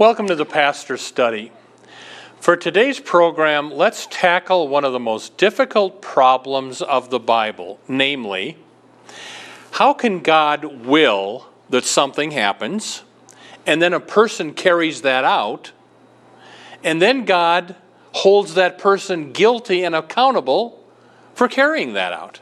Welcome 0.00 0.28
to 0.28 0.34
the 0.34 0.46
Pastor 0.46 0.96
Study. 0.96 1.52
For 2.40 2.56
today's 2.56 2.98
program, 2.98 3.70
let's 3.70 4.06
tackle 4.06 4.66
one 4.66 4.82
of 4.82 4.94
the 4.94 4.98
most 4.98 5.36
difficult 5.36 6.00
problems 6.00 6.80
of 6.80 7.10
the 7.10 7.18
Bible, 7.18 7.78
namely, 7.86 8.56
how 9.72 9.92
can 9.92 10.20
God 10.20 10.86
will 10.86 11.50
that 11.68 11.84
something 11.84 12.30
happens, 12.30 13.02
and 13.66 13.82
then 13.82 13.92
a 13.92 14.00
person 14.00 14.54
carries 14.54 15.02
that 15.02 15.24
out, 15.24 15.72
and 16.82 17.02
then 17.02 17.26
God 17.26 17.76
holds 18.12 18.54
that 18.54 18.78
person 18.78 19.32
guilty 19.32 19.84
and 19.84 19.94
accountable 19.94 20.82
for 21.34 21.46
carrying 21.46 21.92
that 21.92 22.14
out? 22.14 22.40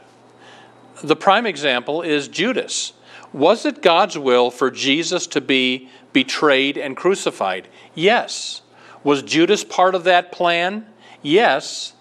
The 1.03 1.17
prime 1.17 1.45
example 1.45 2.03
is 2.03 2.29
Judas. 2.29 2.93
Was 3.33 3.65
it 3.65 3.81
God's 3.81 4.17
will 4.17 4.49
for 4.49 4.71
Jesus 4.71 5.27
to 5.27 5.41
be 5.41 5.89
betrayed 6.13 6.77
and 6.77 6.95
crucified? 6.95 7.67
Yes. 7.93 8.61
Was 9.03 9.23
Judas 9.23 9.63
part 9.63 9.95
of 9.95 10.03
that 10.05 10.31
plan? 10.31 10.85
Yes. 11.21 11.93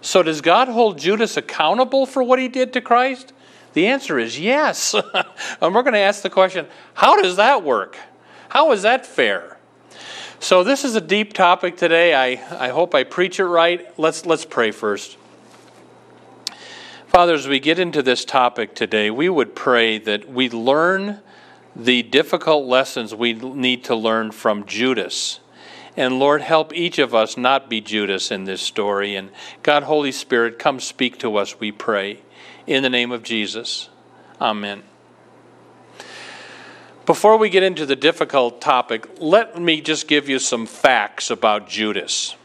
So 0.00 0.22
does 0.22 0.40
God 0.40 0.68
hold 0.68 0.98
Judas 0.98 1.36
accountable 1.36 2.06
for 2.06 2.22
what 2.22 2.38
he 2.38 2.48
did 2.48 2.72
to 2.72 2.80
Christ? 2.80 3.32
The 3.72 3.86
answer 3.86 4.18
is 4.18 4.38
yes. 4.38 4.94
and 5.60 5.74
we're 5.74 5.82
going 5.82 5.94
to 5.94 5.98
ask 5.98 6.22
the 6.22 6.30
question 6.30 6.66
how 6.94 7.20
does 7.20 7.36
that 7.36 7.62
work? 7.62 7.96
How 8.48 8.72
is 8.72 8.82
that 8.82 9.06
fair? 9.06 9.58
So 10.40 10.64
this 10.64 10.84
is 10.84 10.96
a 10.96 11.00
deep 11.00 11.34
topic 11.34 11.76
today. 11.76 12.14
I, 12.14 12.66
I 12.66 12.70
hope 12.70 12.94
I 12.94 13.04
preach 13.04 13.38
it 13.38 13.44
right. 13.44 13.86
Let's 13.98 14.24
let's 14.24 14.46
pray 14.46 14.70
first. 14.70 15.18
Father, 17.08 17.34
as 17.34 17.46
we 17.46 17.60
get 17.60 17.78
into 17.78 18.02
this 18.02 18.24
topic 18.24 18.74
today, 18.74 19.10
we 19.10 19.28
would 19.28 19.54
pray 19.54 19.98
that 19.98 20.30
we 20.30 20.48
learn 20.48 21.20
the 21.74 22.02
difficult 22.02 22.66
lessons 22.66 23.14
we 23.14 23.32
need 23.32 23.84
to 23.84 23.94
learn 23.94 24.32
from 24.32 24.66
Judas. 24.66 25.40
And 25.96 26.18
Lord, 26.18 26.40
help 26.40 26.72
each 26.74 26.98
of 26.98 27.14
us 27.14 27.36
not 27.36 27.68
be 27.68 27.80
Judas 27.80 28.30
in 28.30 28.44
this 28.44 28.62
story. 28.62 29.16
And 29.16 29.30
God, 29.62 29.84
Holy 29.84 30.12
Spirit, 30.12 30.58
come 30.58 30.80
speak 30.80 31.18
to 31.18 31.36
us, 31.36 31.58
we 31.58 31.72
pray. 31.72 32.22
In 32.66 32.82
the 32.82 32.90
name 32.90 33.10
of 33.10 33.22
Jesus. 33.22 33.88
Amen. 34.40 34.82
Before 37.06 37.36
we 37.36 37.48
get 37.48 37.62
into 37.62 37.86
the 37.86 37.96
difficult 37.96 38.60
topic, 38.60 39.08
let 39.18 39.60
me 39.60 39.80
just 39.80 40.06
give 40.06 40.28
you 40.28 40.38
some 40.38 40.66
facts 40.66 41.30
about 41.30 41.68
Judas. 41.68 42.36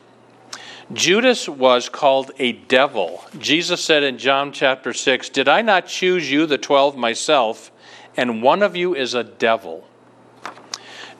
Judas 0.91 1.49
was 1.49 1.89
called 1.89 2.31
a 2.39 2.53
devil. 2.53 3.23
Jesus 3.37 3.83
said 3.83 4.03
in 4.03 4.17
John 4.17 4.51
chapter 4.51 4.93
6, 4.93 5.29
Did 5.29 5.47
I 5.47 5.61
not 5.61 5.87
choose 5.87 6.31
you, 6.31 6.45
the 6.45 6.57
twelve, 6.57 6.95
myself? 6.95 7.71
And 8.17 8.41
one 8.41 8.61
of 8.61 8.75
you 8.75 8.95
is 8.95 9.13
a 9.13 9.23
devil. 9.23 9.87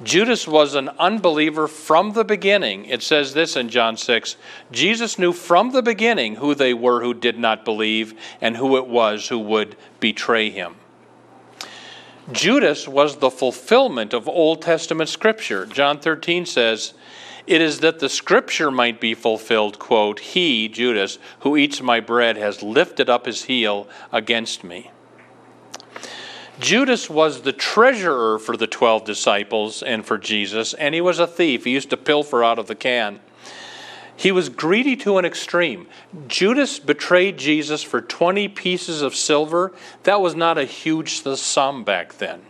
Judas 0.04 0.46
was 0.46 0.76
an 0.76 0.90
unbeliever 1.00 1.68
from 1.68 2.12
the 2.12 2.26
beginning. 2.26 2.86
It 2.86 3.02
says 3.02 3.34
this 3.34 3.56
in 3.56 3.70
John 3.70 3.96
6 3.96 4.36
Jesus 4.72 5.18
knew 5.18 5.32
from 5.32 5.72
the 5.72 5.82
beginning 5.82 6.36
who 6.36 6.54
they 6.54 6.74
were 6.74 7.02
who 7.02 7.14
did 7.14 7.40
not 7.40 7.64
believe 7.64 8.14
and 8.42 8.58
who 8.58 8.78
it 8.78 8.88
was 8.88 9.30
who 9.30 9.40
would 9.40 9.78
betray 10.00 10.50
him. 10.50 10.76
Judas 12.32 12.88
was 12.88 13.18
the 13.18 13.30
fulfillment 13.30 14.14
of 14.14 14.28
Old 14.28 14.62
Testament 14.62 15.10
scripture. 15.10 15.66
John 15.66 16.00
13 16.00 16.46
says, 16.46 16.94
It 17.46 17.62
is 17.62 17.80
that 17.82 18.00
the 18.00 18.10
scripture 18.10 18.72
might 18.72 19.00
be 19.00 19.14
fulfilled, 19.14 19.78
quote, 19.78 20.20
He, 20.20 20.68
Judas, 20.68 21.20
who 21.42 21.56
eats 21.56 21.82
my 21.82 22.00
bread, 22.00 22.36
has 22.36 22.64
lifted 22.64 23.10
up 23.12 23.28
his 23.28 23.44
heel 23.44 23.88
against 24.12 24.64
me. 24.64 24.92
Judas 26.60 27.10
was 27.10 27.42
the 27.42 27.52
treasurer 27.52 28.40
for 28.40 28.56
the 28.56 28.68
12 28.68 29.04
disciples 29.04 29.84
and 29.84 30.06
for 30.06 30.18
Jesus, 30.18 30.74
and 30.74 30.96
he 30.96 31.02
was 31.02 31.20
a 31.20 31.28
thief. 31.28 31.66
He 31.66 31.72
used 31.72 31.90
to 31.90 31.98
pilfer 31.98 32.44
out 32.44 32.60
of 32.60 32.68
the 32.68 32.76
can. 32.76 33.20
He 34.16 34.32
was 34.32 34.48
greedy 34.48 34.96
to 34.98 35.18
an 35.18 35.26
extreme. 35.26 35.88
Judas 36.28 36.80
betrayed 36.80 37.38
Jesus 37.38 37.84
for 37.84 38.00
20 38.00 38.48
pieces 38.48 39.02
of 39.02 39.16
silver. 39.16 39.74
That 40.04 40.22
was 40.22 40.36
not 40.36 40.58
a 40.58 40.64
huge 40.64 41.22
sum 41.22 41.84
back 41.84 42.18
then. 42.18 42.42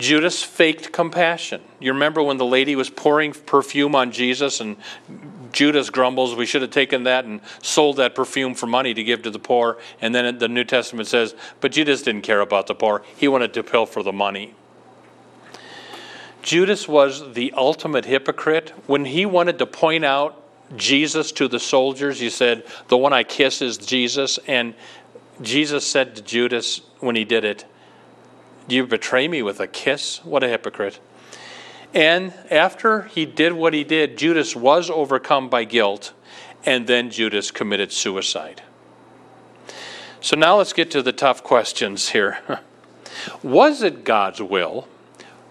Judas 0.00 0.42
faked 0.42 0.92
compassion. 0.92 1.60
You 1.78 1.92
remember 1.92 2.22
when 2.22 2.38
the 2.38 2.44
lady 2.46 2.74
was 2.74 2.88
pouring 2.88 3.32
perfume 3.32 3.94
on 3.94 4.12
Jesus 4.12 4.60
and 4.60 4.76
Judas 5.52 5.90
grumbles, 5.90 6.34
we 6.34 6.46
should 6.46 6.62
have 6.62 6.70
taken 6.70 7.04
that 7.04 7.26
and 7.26 7.40
sold 7.62 7.98
that 7.98 8.14
perfume 8.14 8.54
for 8.54 8.66
money 8.66 8.94
to 8.94 9.04
give 9.04 9.22
to 9.22 9.30
the 9.30 9.38
poor. 9.38 9.78
And 10.00 10.14
then 10.14 10.38
the 10.38 10.48
New 10.48 10.64
Testament 10.64 11.06
says, 11.06 11.34
but 11.60 11.72
Judas 11.72 12.02
didn't 12.02 12.22
care 12.22 12.40
about 12.40 12.66
the 12.66 12.74
poor. 12.74 13.02
He 13.16 13.28
wanted 13.28 13.52
to 13.54 13.62
pilfer 13.62 13.92
for 13.92 14.02
the 14.02 14.12
money. 14.12 14.54
Judas 16.42 16.88
was 16.88 17.34
the 17.34 17.52
ultimate 17.56 18.06
hypocrite. 18.06 18.70
When 18.86 19.04
he 19.04 19.26
wanted 19.26 19.58
to 19.58 19.66
point 19.66 20.04
out 20.04 20.42
Jesus 20.76 21.32
to 21.32 21.48
the 21.48 21.60
soldiers, 21.60 22.20
he 22.20 22.30
said, 22.30 22.64
The 22.88 22.96
one 22.96 23.12
I 23.12 23.24
kiss 23.24 23.60
is 23.60 23.76
Jesus. 23.76 24.38
And 24.46 24.74
Jesus 25.42 25.86
said 25.86 26.16
to 26.16 26.22
Judas 26.22 26.80
when 27.00 27.16
he 27.16 27.24
did 27.24 27.44
it, 27.44 27.64
you 28.72 28.86
betray 28.86 29.28
me 29.28 29.42
with 29.42 29.60
a 29.60 29.66
kiss? 29.66 30.24
What 30.24 30.42
a 30.42 30.48
hypocrite. 30.48 31.00
And 31.92 32.32
after 32.50 33.02
he 33.02 33.26
did 33.26 33.52
what 33.52 33.74
he 33.74 33.84
did, 33.84 34.16
Judas 34.16 34.54
was 34.54 34.90
overcome 34.90 35.48
by 35.48 35.64
guilt, 35.64 36.12
and 36.64 36.86
then 36.86 37.10
Judas 37.10 37.50
committed 37.50 37.92
suicide. 37.92 38.62
So 40.20 40.36
now 40.36 40.58
let's 40.58 40.72
get 40.72 40.90
to 40.92 41.02
the 41.02 41.12
tough 41.12 41.42
questions 41.42 42.10
here. 42.10 42.60
was 43.42 43.82
it 43.82 44.04
God's 44.04 44.42
will 44.42 44.86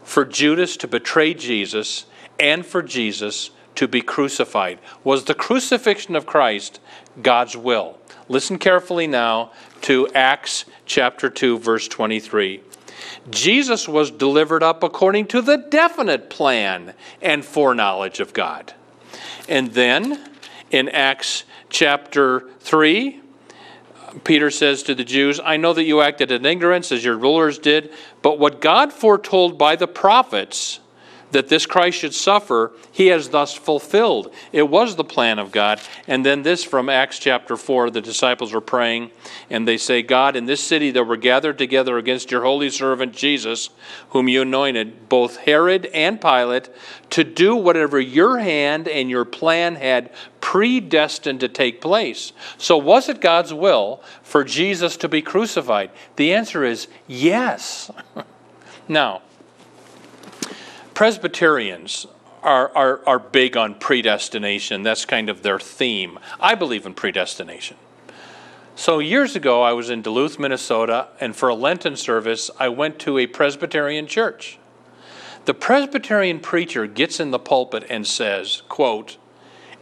for 0.03 0.23
Judas 0.25 0.77
to 0.77 0.87
betray 0.87 1.33
Jesus 1.33 2.05
and 2.39 2.65
for 2.65 2.81
Jesus 2.81 3.49
to 3.75 3.87
be 3.87 4.01
crucified? 4.01 4.79
Was 5.03 5.25
the 5.25 5.33
crucifixion 5.33 6.15
of 6.15 6.25
Christ 6.25 6.79
God's 7.21 7.57
will? 7.57 7.97
Listen 8.27 8.59
carefully 8.59 9.07
now 9.07 9.51
to 9.81 10.07
Acts 10.13 10.65
chapter 10.85 11.29
2, 11.29 11.57
verse 11.57 11.87
23. 11.87 12.61
Jesus 13.29 13.87
was 13.87 14.11
delivered 14.11 14.63
up 14.63 14.83
according 14.83 15.27
to 15.27 15.41
the 15.41 15.57
definite 15.57 16.29
plan 16.29 16.93
and 17.21 17.43
foreknowledge 17.45 18.19
of 18.19 18.33
God. 18.33 18.73
And 19.47 19.71
then 19.73 20.31
in 20.71 20.89
Acts 20.89 21.43
chapter 21.69 22.49
3, 22.59 23.21
Peter 24.23 24.49
says 24.49 24.83
to 24.83 24.95
the 24.95 25.03
Jews, 25.03 25.39
I 25.43 25.57
know 25.57 25.73
that 25.73 25.83
you 25.83 26.01
acted 26.01 26.31
in 26.31 26.45
ignorance 26.45 26.91
as 26.91 27.03
your 27.03 27.17
rulers 27.17 27.59
did, 27.59 27.91
but 28.21 28.39
what 28.39 28.61
God 28.61 28.91
foretold 28.91 29.57
by 29.57 29.75
the 29.75 29.87
prophets 29.87 30.79
that 31.31 31.47
this 31.47 31.65
Christ 31.65 31.99
should 31.99 32.13
suffer, 32.13 32.71
he 32.91 33.07
has 33.07 33.29
thus 33.29 33.53
fulfilled. 33.53 34.33
It 34.51 34.69
was 34.69 34.95
the 34.95 35.03
plan 35.03 35.39
of 35.39 35.51
God. 35.51 35.79
And 36.07 36.25
then 36.25 36.43
this 36.43 36.63
from 36.63 36.89
Acts 36.89 37.19
chapter 37.19 37.55
4 37.55 37.91
the 37.91 38.01
disciples 38.01 38.53
are 38.53 38.61
praying, 38.61 39.11
and 39.49 39.67
they 39.67 39.77
say, 39.77 40.01
God, 40.01 40.35
in 40.35 40.45
this 40.45 40.63
city 40.63 40.91
that 40.91 41.03
were 41.03 41.17
gathered 41.17 41.57
together 41.57 41.97
against 41.97 42.31
your 42.31 42.43
holy 42.43 42.69
servant 42.69 43.13
Jesus, 43.13 43.69
whom 44.09 44.27
you 44.27 44.41
anointed, 44.41 45.09
both 45.09 45.37
Herod 45.37 45.85
and 45.87 46.19
Pilate, 46.19 46.69
to 47.11 47.23
do 47.23 47.55
whatever 47.55 47.99
your 47.99 48.39
hand 48.39 48.87
and 48.87 49.09
your 49.09 49.25
plan 49.25 49.75
had 49.75 50.11
predestined 50.41 51.39
to 51.41 51.47
take 51.47 51.81
place. 51.81 52.33
So, 52.57 52.77
was 52.77 53.09
it 53.09 53.21
God's 53.21 53.53
will 53.53 54.01
for 54.23 54.43
Jesus 54.43 54.97
to 54.97 55.09
be 55.09 55.21
crucified? 55.21 55.91
The 56.15 56.33
answer 56.33 56.63
is 56.63 56.87
yes. 57.07 57.91
now, 58.87 59.21
Presbyterians 60.99 62.07
are, 62.43 62.75
are, 62.75 62.99
are 63.07 63.19
big 63.19 63.55
on 63.55 63.75
predestination. 63.75 64.83
That's 64.83 65.05
kind 65.05 65.29
of 65.29 65.43
their 65.43 65.57
theme. 65.57 66.19
I 66.41 66.55
believe 66.55 66.85
in 66.85 66.93
predestination. 66.93 67.77
So, 68.75 68.99
years 68.99 69.33
ago, 69.33 69.61
I 69.61 69.71
was 69.71 69.89
in 69.89 70.01
Duluth, 70.01 70.37
Minnesota, 70.37 71.07
and 71.21 71.37
for 71.37 71.47
a 71.47 71.55
Lenten 71.55 71.95
service, 71.95 72.51
I 72.59 72.67
went 72.67 72.99
to 72.99 73.17
a 73.17 73.27
Presbyterian 73.27 74.07
church. 74.07 74.59
The 75.45 75.53
Presbyterian 75.53 76.41
preacher 76.41 76.85
gets 76.85 77.21
in 77.21 77.31
the 77.31 77.39
pulpit 77.39 77.85
and 77.89 78.05
says, 78.05 78.63
quote, 78.67 79.15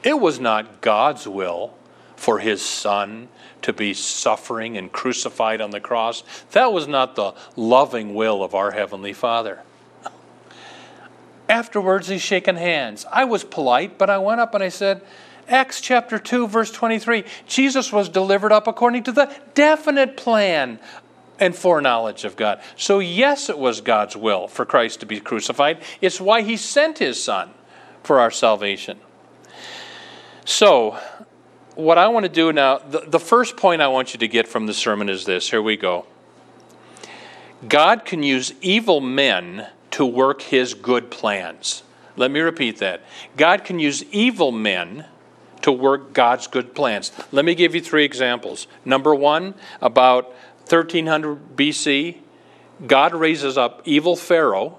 It 0.03 0.19
was 0.19 0.39
not 0.39 0.81
God's 0.81 1.27
will 1.27 1.73
for 2.15 2.37
his 2.37 2.61
son 2.61 3.29
to 3.63 3.73
be 3.73 3.95
suffering 3.95 4.77
and 4.77 4.91
crucified 4.91 5.61
on 5.61 5.71
the 5.71 5.79
cross. 5.79 6.21
That 6.51 6.71
was 6.71 6.87
not 6.87 7.15
the 7.15 7.33
loving 7.55 8.13
will 8.13 8.43
of 8.43 8.53
our 8.53 8.69
Heavenly 8.69 9.13
Father. 9.13 9.63
Afterwards, 11.49 12.07
he's 12.07 12.21
shaking 12.21 12.55
hands. 12.55 13.05
I 13.11 13.25
was 13.25 13.43
polite, 13.43 13.97
but 13.97 14.09
I 14.09 14.17
went 14.17 14.41
up 14.41 14.53
and 14.53 14.63
I 14.63 14.69
said, 14.69 15.01
Acts 15.47 15.79
chapter 15.79 16.19
2, 16.19 16.47
verse 16.47 16.71
23 16.71 17.23
Jesus 17.47 17.93
was 17.93 18.09
delivered 18.09 18.51
up 18.51 18.67
according 18.67 19.03
to 19.03 19.11
the 19.11 19.33
definite 19.53 20.17
plan 20.17 20.79
and 21.39 21.55
foreknowledge 21.55 22.25
of 22.25 22.35
God. 22.35 22.61
So, 22.75 22.99
yes, 22.99 23.49
it 23.49 23.57
was 23.57 23.81
God's 23.81 24.17
will 24.17 24.47
for 24.47 24.65
Christ 24.65 24.99
to 25.01 25.05
be 25.05 25.19
crucified. 25.19 25.81
It's 26.01 26.19
why 26.19 26.41
he 26.41 26.57
sent 26.57 26.97
his 26.97 27.21
son 27.21 27.51
for 28.03 28.19
our 28.19 28.31
salvation. 28.31 28.99
So, 30.45 30.99
what 31.75 31.97
I 31.97 32.07
want 32.07 32.23
to 32.23 32.31
do 32.31 32.51
now, 32.51 32.79
the, 32.79 33.01
the 33.01 33.19
first 33.19 33.55
point 33.55 33.81
I 33.81 33.87
want 33.87 34.13
you 34.13 34.19
to 34.19 34.27
get 34.27 34.47
from 34.47 34.65
the 34.65 34.73
sermon 34.73 35.09
is 35.09 35.25
this. 35.25 35.49
Here 35.49 35.61
we 35.61 35.77
go. 35.77 36.05
God 37.67 38.03
can 38.03 38.23
use 38.23 38.53
evil 38.61 38.99
men 38.99 39.67
to 39.97 40.05
work 40.05 40.43
his 40.43 40.75
good 40.75 41.09
plans. 41.09 41.81
Let 42.17 42.29
me 42.29 42.39
repeat 42.39 42.77
that. 42.77 43.01
God 43.35 43.63
can 43.63 43.79
use 43.79 44.03
evil 44.11 44.51
men 44.51 45.05
to 45.63 45.71
work 45.71 46.13
God's 46.13 46.45
good 46.45 46.75
plans. 46.75 47.11
Let 47.31 47.45
me 47.45 47.55
give 47.55 47.73
you 47.73 47.81
three 47.81 48.05
examples. 48.05 48.67
Number 48.85 49.15
one, 49.15 49.55
about 49.81 50.25
1300 50.69 51.57
BC, 51.57 52.17
God 52.85 53.15
raises 53.15 53.57
up 53.57 53.81
evil 53.85 54.15
Pharaoh. 54.15 54.77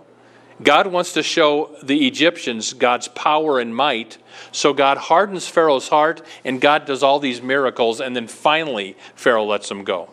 God 0.62 0.86
wants 0.86 1.12
to 1.14 1.24
show 1.24 1.74
the 1.82 2.06
Egyptians 2.06 2.72
God's 2.72 3.08
power 3.08 3.58
and 3.58 3.74
might. 3.74 4.18
So 4.52 4.72
God 4.72 4.98
hardens 4.98 5.48
Pharaoh's 5.48 5.88
heart, 5.88 6.24
and 6.44 6.60
God 6.60 6.86
does 6.86 7.02
all 7.02 7.18
these 7.18 7.42
miracles, 7.42 8.00
and 8.00 8.14
then 8.14 8.28
finally, 8.28 8.96
Pharaoh 9.16 9.46
lets 9.46 9.68
him 9.68 9.82
go. 9.82 10.10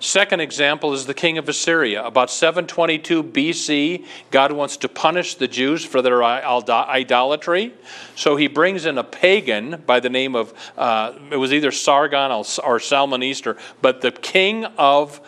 Second 0.00 0.40
example 0.40 0.94
is 0.94 1.04
the 1.04 1.12
king 1.12 1.36
of 1.36 1.46
Assyria. 1.46 2.02
About 2.02 2.30
722 2.30 3.22
BC, 3.22 4.06
God 4.30 4.50
wants 4.50 4.78
to 4.78 4.88
punish 4.88 5.34
the 5.34 5.46
Jews 5.46 5.84
for 5.84 6.00
their 6.00 6.24
idolatry. 6.24 7.74
So 8.16 8.36
he 8.36 8.46
brings 8.46 8.86
in 8.86 8.96
a 8.96 9.04
pagan 9.04 9.82
by 9.86 10.00
the 10.00 10.08
name 10.08 10.34
of, 10.34 10.54
uh, 10.78 11.12
it 11.30 11.36
was 11.36 11.52
either 11.52 11.70
Sargon 11.70 12.30
or 12.64 12.80
Shalmaneser, 12.80 13.58
but 13.82 14.00
the 14.00 14.10
king 14.10 14.64
of 14.78 15.20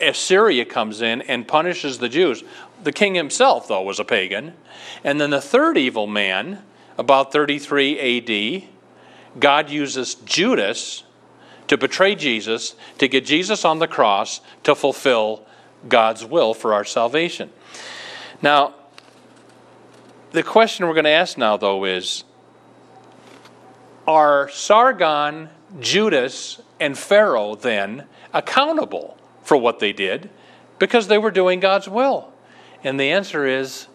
Assyria 0.00 0.64
comes 0.64 1.02
in 1.02 1.22
and 1.22 1.46
punishes 1.46 2.00
the 2.00 2.08
Jews. 2.08 2.42
The 2.82 2.92
king 2.92 3.14
himself, 3.14 3.68
though, 3.68 3.82
was 3.82 4.00
a 4.00 4.04
pagan. 4.04 4.54
And 5.04 5.20
then 5.20 5.30
the 5.30 5.40
third 5.40 5.78
evil 5.78 6.08
man, 6.08 6.64
about 6.98 7.32
33 7.32 8.64
AD, 8.64 8.68
God 9.38 9.70
uses 9.70 10.16
Judas 10.16 11.04
to 11.68 11.76
betray 11.76 12.14
Jesus, 12.14 12.74
to 12.98 13.08
get 13.08 13.24
Jesus 13.24 13.64
on 13.64 13.78
the 13.78 13.88
cross 13.88 14.40
to 14.62 14.74
fulfill 14.74 15.44
God's 15.88 16.24
will 16.24 16.54
for 16.54 16.74
our 16.74 16.84
salvation. 16.84 17.50
Now, 18.42 18.74
the 20.32 20.42
question 20.42 20.86
we're 20.86 20.94
going 20.94 21.04
to 21.04 21.10
ask 21.10 21.38
now, 21.38 21.56
though, 21.56 21.84
is 21.84 22.24
Are 24.06 24.48
Sargon, 24.50 25.48
Judas, 25.80 26.60
and 26.78 26.96
Pharaoh 26.96 27.54
then 27.54 28.04
accountable 28.32 29.16
for 29.42 29.56
what 29.56 29.78
they 29.78 29.92
did 29.92 30.28
because 30.78 31.08
they 31.08 31.18
were 31.18 31.30
doing 31.30 31.60
God's 31.60 31.88
will? 31.88 32.32
And 32.84 33.00
the 33.00 33.10
answer 33.10 33.46
is 33.46 33.86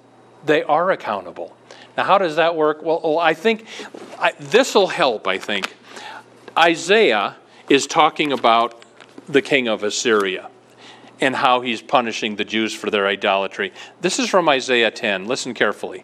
they 0.45 0.63
are 0.63 0.91
accountable. 0.91 1.55
Now, 1.95 2.03
how 2.05 2.17
does 2.17 2.37
that 2.37 2.55
work? 2.55 2.81
Well, 2.81 3.01
well 3.03 3.19
I 3.19 3.33
think 3.33 3.65
this 4.39 4.73
will 4.73 4.87
help, 4.87 5.27
I 5.27 5.37
think. 5.37 5.75
Isaiah 6.57 7.37
is 7.71 7.87
talking 7.87 8.33
about 8.33 8.83
the 9.29 9.41
king 9.41 9.69
of 9.69 9.81
Assyria 9.81 10.49
and 11.21 11.33
how 11.33 11.61
he's 11.61 11.81
punishing 11.81 12.35
the 12.35 12.43
Jews 12.43 12.73
for 12.73 12.89
their 12.89 13.07
idolatry. 13.07 13.71
This 14.01 14.19
is 14.19 14.27
from 14.27 14.49
Isaiah 14.49 14.91
10. 14.91 15.25
Listen 15.25 15.53
carefully. 15.53 16.03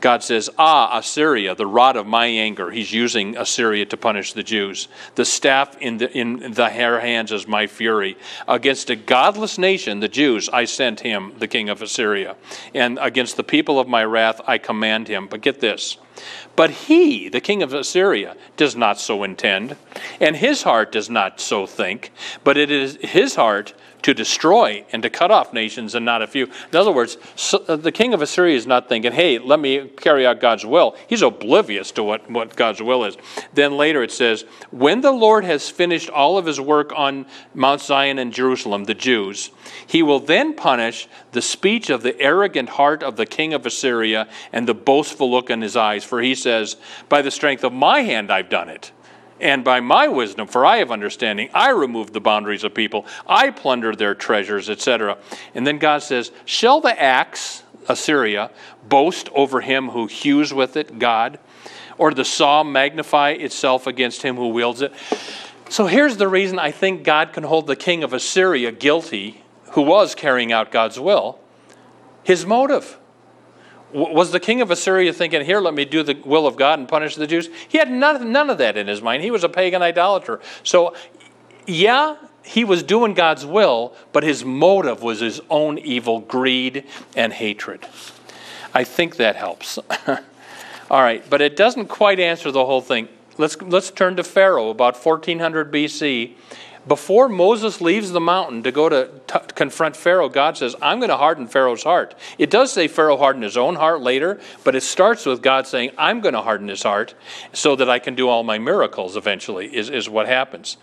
God 0.00 0.22
says, 0.22 0.48
Ah, 0.58 0.98
Assyria, 0.98 1.54
the 1.54 1.66
rod 1.66 1.96
of 1.96 2.06
my 2.06 2.26
anger. 2.26 2.70
He's 2.70 2.92
using 2.92 3.36
Assyria 3.36 3.86
to 3.86 3.96
punish 3.96 4.32
the 4.32 4.42
Jews. 4.42 4.88
The 5.14 5.24
staff 5.24 5.76
in 5.78 5.98
the, 5.98 6.10
in 6.16 6.52
the 6.52 6.68
hands 6.68 7.32
is 7.32 7.46
my 7.46 7.66
fury. 7.66 8.16
Against 8.48 8.90
a 8.90 8.96
godless 8.96 9.58
nation, 9.58 10.00
the 10.00 10.08
Jews, 10.08 10.48
I 10.48 10.64
sent 10.64 11.00
him, 11.00 11.34
the 11.38 11.48
king 11.48 11.68
of 11.68 11.82
Assyria. 11.82 12.36
And 12.74 12.98
against 13.00 13.36
the 13.36 13.44
people 13.44 13.78
of 13.78 13.88
my 13.88 14.04
wrath, 14.04 14.40
I 14.46 14.58
command 14.58 15.08
him. 15.08 15.26
But 15.26 15.42
get 15.42 15.60
this. 15.60 15.98
But 16.56 16.70
he, 16.70 17.28
the 17.28 17.40
king 17.40 17.62
of 17.62 17.72
Assyria, 17.72 18.36
does 18.56 18.76
not 18.76 18.98
so 18.98 19.22
intend, 19.22 19.76
and 20.20 20.36
his 20.36 20.62
heart 20.62 20.92
does 20.92 21.08
not 21.08 21.40
so 21.40 21.66
think, 21.66 22.12
but 22.44 22.58
it 22.58 22.70
is 22.70 22.96
his 23.00 23.36
heart 23.36 23.72
to 24.02 24.14
destroy 24.14 24.84
and 24.92 25.02
to 25.02 25.10
cut 25.10 25.30
off 25.30 25.52
nations 25.52 25.94
and 25.94 26.04
not 26.04 26.22
a 26.22 26.26
few. 26.26 26.46
In 26.46 26.76
other 26.76 26.92
words, 26.92 27.18
so, 27.36 27.64
uh, 27.68 27.76
the 27.76 27.92
king 27.92 28.14
of 28.14 28.22
Assyria 28.22 28.56
is 28.56 28.66
not 28.66 28.88
thinking, 28.88 29.12
hey, 29.12 29.38
let 29.38 29.60
me 29.60 29.88
carry 29.88 30.26
out 30.26 30.40
God's 30.40 30.64
will. 30.64 30.96
He's 31.06 31.22
oblivious 31.22 31.90
to 31.92 32.02
what, 32.02 32.30
what 32.30 32.56
God's 32.56 32.82
will 32.82 33.04
is. 33.04 33.16
Then 33.54 33.76
later 33.76 34.02
it 34.02 34.12
says, 34.12 34.44
when 34.70 35.00
the 35.00 35.12
Lord 35.12 35.44
has 35.44 35.68
finished 35.68 36.10
all 36.10 36.38
of 36.38 36.46
his 36.46 36.60
work 36.60 36.92
on 36.96 37.26
Mount 37.54 37.80
Zion 37.80 38.18
and 38.18 38.32
Jerusalem, 38.32 38.84
the 38.84 38.94
Jews, 38.94 39.50
he 39.86 40.02
will 40.02 40.20
then 40.20 40.54
punish 40.54 41.08
the 41.32 41.42
speech 41.42 41.90
of 41.90 42.02
the 42.02 42.18
arrogant 42.20 42.70
heart 42.70 43.02
of 43.02 43.16
the 43.16 43.26
king 43.26 43.54
of 43.54 43.66
Assyria 43.66 44.28
and 44.52 44.66
the 44.66 44.74
boastful 44.74 45.30
look 45.30 45.50
in 45.50 45.62
his 45.62 45.76
eyes. 45.76 46.04
For 46.04 46.20
he 46.20 46.34
says, 46.34 46.76
by 47.08 47.22
the 47.22 47.30
strength 47.30 47.64
of 47.64 47.72
my 47.72 48.00
hand 48.00 48.30
I've 48.30 48.48
done 48.48 48.68
it 48.68 48.92
and 49.40 49.64
by 49.64 49.80
my 49.80 50.08
wisdom, 50.08 50.46
for 50.46 50.64
I 50.66 50.76
have 50.76 50.90
understanding, 50.90 51.48
I 51.54 51.70
removed 51.70 52.12
the 52.12 52.20
boundaries 52.20 52.64
of 52.64 52.74
people, 52.74 53.06
I 53.26 53.50
plundered 53.50 53.98
their 53.98 54.14
treasures, 54.14 54.68
etc. 54.68 55.18
And 55.54 55.66
then 55.66 55.78
God 55.78 56.02
says, 56.02 56.30
Shall 56.44 56.80
the 56.80 57.00
axe, 57.00 57.62
Assyria, 57.88 58.50
boast 58.88 59.28
over 59.34 59.60
him 59.60 59.88
who 59.88 60.06
hews 60.06 60.52
with 60.52 60.76
it, 60.76 60.98
God? 60.98 61.38
Or 61.98 62.14
the 62.14 62.24
saw 62.24 62.62
magnify 62.62 63.30
itself 63.30 63.86
against 63.86 64.22
him 64.22 64.36
who 64.36 64.48
wields 64.48 64.82
it? 64.82 64.92
So 65.68 65.86
here's 65.86 66.16
the 66.16 66.28
reason 66.28 66.58
I 66.58 66.70
think 66.70 67.04
God 67.04 67.32
can 67.32 67.44
hold 67.44 67.66
the 67.66 67.76
king 67.76 68.02
of 68.02 68.12
Assyria 68.12 68.72
guilty, 68.72 69.42
who 69.72 69.82
was 69.82 70.14
carrying 70.14 70.52
out 70.52 70.72
God's 70.72 70.98
will. 70.98 71.38
His 72.24 72.44
motive. 72.44 72.98
Was 73.92 74.30
the 74.30 74.40
king 74.40 74.60
of 74.60 74.70
Assyria 74.70 75.12
thinking, 75.12 75.44
here, 75.44 75.60
let 75.60 75.74
me 75.74 75.84
do 75.84 76.02
the 76.02 76.14
will 76.24 76.46
of 76.46 76.56
God 76.56 76.78
and 76.78 76.88
punish 76.88 77.16
the 77.16 77.26
Jews? 77.26 77.48
He 77.68 77.78
had 77.78 77.90
none, 77.90 78.32
none 78.32 78.50
of 78.50 78.58
that 78.58 78.76
in 78.76 78.86
his 78.86 79.02
mind. 79.02 79.22
He 79.22 79.30
was 79.30 79.42
a 79.42 79.48
pagan 79.48 79.82
idolater. 79.82 80.40
So, 80.62 80.94
yeah, 81.66 82.16
he 82.44 82.64
was 82.64 82.82
doing 82.82 83.14
God's 83.14 83.44
will, 83.44 83.94
but 84.12 84.22
his 84.22 84.44
motive 84.44 85.02
was 85.02 85.20
his 85.20 85.40
own 85.50 85.78
evil 85.78 86.20
greed 86.20 86.84
and 87.16 87.32
hatred. 87.32 87.86
I 88.74 88.84
think 88.84 89.16
that 89.16 89.36
helps. 89.36 89.78
All 90.90 91.02
right, 91.02 91.28
but 91.28 91.40
it 91.40 91.56
doesn't 91.56 91.86
quite 91.86 92.18
answer 92.18 92.50
the 92.50 92.64
whole 92.64 92.80
thing. 92.80 93.08
Let's, 93.38 93.60
let's 93.62 93.90
turn 93.90 94.16
to 94.16 94.24
Pharaoh, 94.24 94.70
about 94.70 94.96
1400 94.96 95.72
BC. 95.72 96.34
Before 96.88 97.28
Moses 97.28 97.80
leaves 97.80 98.10
the 98.10 98.20
mountain 98.20 98.62
to 98.62 98.72
go 98.72 98.88
to 98.88 99.10
t- 99.26 99.38
confront 99.54 99.96
Pharaoh, 99.96 100.28
God 100.28 100.56
says, 100.56 100.74
I'm 100.80 100.98
going 100.98 101.10
to 101.10 101.16
harden 101.16 101.46
Pharaoh's 101.46 101.82
heart. 101.82 102.14
It 102.38 102.50
does 102.50 102.72
say 102.72 102.88
Pharaoh 102.88 103.18
hardened 103.18 103.44
his 103.44 103.56
own 103.56 103.76
heart 103.76 104.00
later, 104.00 104.40
but 104.64 104.74
it 104.74 104.82
starts 104.82 105.26
with 105.26 105.42
God 105.42 105.66
saying, 105.66 105.90
I'm 105.98 106.20
going 106.20 106.34
to 106.34 106.40
harden 106.40 106.68
his 106.68 106.82
heart 106.82 107.14
so 107.52 107.76
that 107.76 107.90
I 107.90 107.98
can 107.98 108.14
do 108.14 108.28
all 108.28 108.42
my 108.42 108.58
miracles 108.58 109.16
eventually, 109.16 109.74
is, 109.74 109.90
is 109.90 110.08
what 110.08 110.26
happens. 110.26 110.78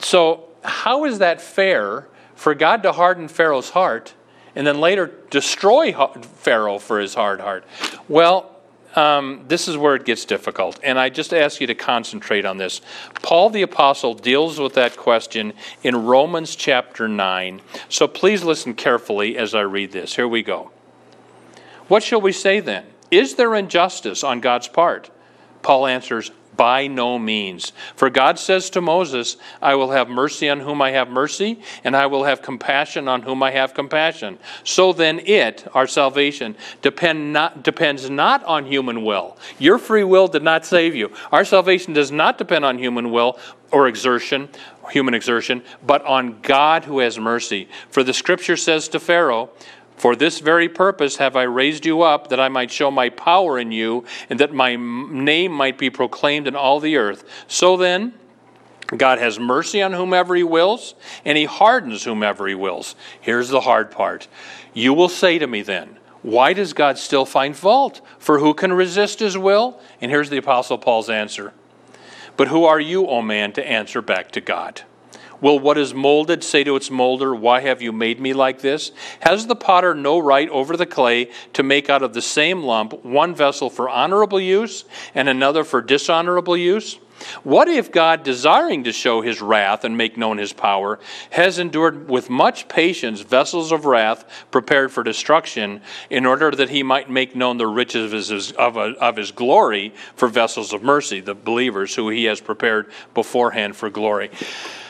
So, 0.00 0.48
how 0.62 1.04
is 1.04 1.18
that 1.18 1.40
fair 1.40 2.06
for 2.36 2.54
God 2.54 2.82
to 2.84 2.92
harden 2.92 3.28
Pharaoh's 3.28 3.70
heart 3.70 4.14
and 4.56 4.66
then 4.66 4.80
later 4.80 5.12
destroy 5.30 5.92
Pharaoh 5.92 6.78
for 6.78 7.00
his 7.00 7.14
hard 7.14 7.40
heart? 7.40 7.64
Well, 8.08 8.53
um, 8.94 9.44
this 9.48 9.68
is 9.68 9.76
where 9.76 9.94
it 9.94 10.04
gets 10.04 10.24
difficult. 10.24 10.78
And 10.82 10.98
I 10.98 11.08
just 11.08 11.34
ask 11.34 11.60
you 11.60 11.66
to 11.66 11.74
concentrate 11.74 12.44
on 12.44 12.58
this. 12.58 12.80
Paul 13.22 13.50
the 13.50 13.62
Apostle 13.62 14.14
deals 14.14 14.58
with 14.58 14.74
that 14.74 14.96
question 14.96 15.52
in 15.82 16.04
Romans 16.04 16.54
chapter 16.54 17.08
9. 17.08 17.60
So 17.88 18.06
please 18.06 18.44
listen 18.44 18.74
carefully 18.74 19.36
as 19.36 19.54
I 19.54 19.62
read 19.62 19.92
this. 19.92 20.16
Here 20.16 20.28
we 20.28 20.42
go. 20.42 20.70
What 21.88 22.02
shall 22.02 22.20
we 22.20 22.32
say 22.32 22.60
then? 22.60 22.86
Is 23.10 23.34
there 23.34 23.54
injustice 23.54 24.24
on 24.24 24.40
God's 24.40 24.68
part? 24.68 25.10
Paul 25.62 25.86
answers, 25.86 26.30
by 26.56 26.86
no 26.86 27.18
means. 27.18 27.72
For 27.96 28.10
God 28.10 28.38
says 28.38 28.70
to 28.70 28.80
Moses, 28.80 29.36
I 29.60 29.74
will 29.74 29.90
have 29.90 30.08
mercy 30.08 30.48
on 30.48 30.60
whom 30.60 30.82
I 30.82 30.90
have 30.92 31.08
mercy, 31.08 31.60
and 31.82 31.96
I 31.96 32.06
will 32.06 32.24
have 32.24 32.42
compassion 32.42 33.08
on 33.08 33.22
whom 33.22 33.42
I 33.42 33.50
have 33.50 33.74
compassion. 33.74 34.38
So 34.64 34.92
then, 34.92 35.20
it, 35.20 35.66
our 35.74 35.86
salvation, 35.86 36.56
depend 36.82 37.32
not, 37.32 37.62
depends 37.62 38.08
not 38.10 38.44
on 38.44 38.66
human 38.66 39.04
will. 39.04 39.36
Your 39.58 39.78
free 39.78 40.04
will 40.04 40.28
did 40.28 40.42
not 40.42 40.64
save 40.64 40.94
you. 40.94 41.12
Our 41.32 41.44
salvation 41.44 41.92
does 41.92 42.10
not 42.10 42.38
depend 42.38 42.64
on 42.64 42.78
human 42.78 43.10
will 43.10 43.38
or 43.74 43.88
exertion, 43.88 44.48
human 44.90 45.14
exertion, 45.14 45.62
but 45.84 46.04
on 46.04 46.40
God 46.42 46.84
who 46.84 47.00
has 47.00 47.18
mercy. 47.18 47.68
For 47.90 48.04
the 48.04 48.14
scripture 48.14 48.56
says 48.56 48.86
to 48.88 49.00
Pharaoh, 49.00 49.50
for 49.96 50.16
this 50.16 50.40
very 50.40 50.68
purpose 50.68 51.16
have 51.16 51.36
I 51.36 51.44
raised 51.44 51.86
you 51.86 52.02
up, 52.02 52.28
that 52.28 52.40
I 52.40 52.48
might 52.48 52.70
show 52.70 52.90
my 52.90 53.08
power 53.08 53.58
in 53.58 53.72
you, 53.72 54.04
and 54.28 54.40
that 54.40 54.52
my 54.52 54.76
name 54.76 55.52
might 55.52 55.78
be 55.78 55.90
proclaimed 55.90 56.46
in 56.46 56.56
all 56.56 56.80
the 56.80 56.96
earth. 56.96 57.24
So 57.46 57.76
then, 57.76 58.14
God 58.88 59.18
has 59.18 59.38
mercy 59.38 59.80
on 59.82 59.92
whomever 59.92 60.34
He 60.34 60.42
wills, 60.42 60.94
and 61.24 61.38
He 61.38 61.44
hardens 61.44 62.04
whomever 62.04 62.46
He 62.46 62.54
wills. 62.54 62.96
Here's 63.20 63.48
the 63.48 63.60
hard 63.60 63.90
part. 63.90 64.28
You 64.72 64.92
will 64.92 65.08
say 65.08 65.38
to 65.38 65.46
me 65.46 65.62
then, 65.62 65.98
Why 66.22 66.52
does 66.52 66.72
God 66.72 66.98
still 66.98 67.24
find 67.24 67.56
fault? 67.56 68.00
For 68.18 68.40
who 68.40 68.52
can 68.52 68.72
resist 68.72 69.20
his 69.20 69.38
will? 69.38 69.80
And 70.00 70.10
here's 70.10 70.30
the 70.30 70.38
Apostle 70.38 70.78
Paul's 70.78 71.08
answer. 71.08 71.52
But 72.36 72.48
who 72.48 72.64
are 72.64 72.80
you, 72.80 73.06
O 73.06 73.22
man, 73.22 73.52
to 73.52 73.66
answer 73.66 74.02
back 74.02 74.32
to 74.32 74.40
God? 74.40 74.82
Will 75.44 75.58
what 75.58 75.76
is 75.76 75.92
molded 75.92 76.42
say 76.42 76.64
to 76.64 76.74
its 76.74 76.90
molder, 76.90 77.34
Why 77.34 77.60
have 77.60 77.82
you 77.82 77.92
made 77.92 78.18
me 78.18 78.32
like 78.32 78.62
this? 78.62 78.92
Has 79.20 79.46
the 79.46 79.54
potter 79.54 79.94
no 79.94 80.18
right 80.18 80.48
over 80.48 80.74
the 80.74 80.86
clay 80.86 81.30
to 81.52 81.62
make 81.62 81.90
out 81.90 82.02
of 82.02 82.14
the 82.14 82.22
same 82.22 82.62
lump 82.62 83.04
one 83.04 83.34
vessel 83.34 83.68
for 83.68 83.90
honorable 83.90 84.40
use 84.40 84.86
and 85.14 85.28
another 85.28 85.62
for 85.62 85.82
dishonorable 85.82 86.56
use? 86.56 86.98
What 87.42 87.68
if 87.68 87.92
God, 87.92 88.22
desiring 88.22 88.84
to 88.84 88.92
show 88.92 89.20
his 89.20 89.42
wrath 89.42 89.84
and 89.84 89.98
make 89.98 90.16
known 90.16 90.38
his 90.38 90.54
power, 90.54 90.98
has 91.28 91.58
endured 91.58 92.08
with 92.08 92.30
much 92.30 92.66
patience 92.66 93.20
vessels 93.20 93.70
of 93.70 93.84
wrath 93.84 94.24
prepared 94.50 94.92
for 94.92 95.02
destruction, 95.02 95.82
in 96.08 96.24
order 96.24 96.52
that 96.52 96.70
he 96.70 96.82
might 96.82 97.10
make 97.10 97.36
known 97.36 97.58
the 97.58 97.66
riches 97.66 98.14
of 98.14 98.30
his, 98.30 98.52
of, 98.52 98.78
of 98.78 99.16
his 99.16 99.30
glory 99.30 99.92
for 100.16 100.26
vessels 100.26 100.72
of 100.72 100.82
mercy, 100.82 101.20
the 101.20 101.34
believers 101.34 101.94
who 101.94 102.08
he 102.08 102.24
has 102.24 102.40
prepared 102.40 102.90
beforehand 103.12 103.76
for 103.76 103.90
glory? 103.90 104.30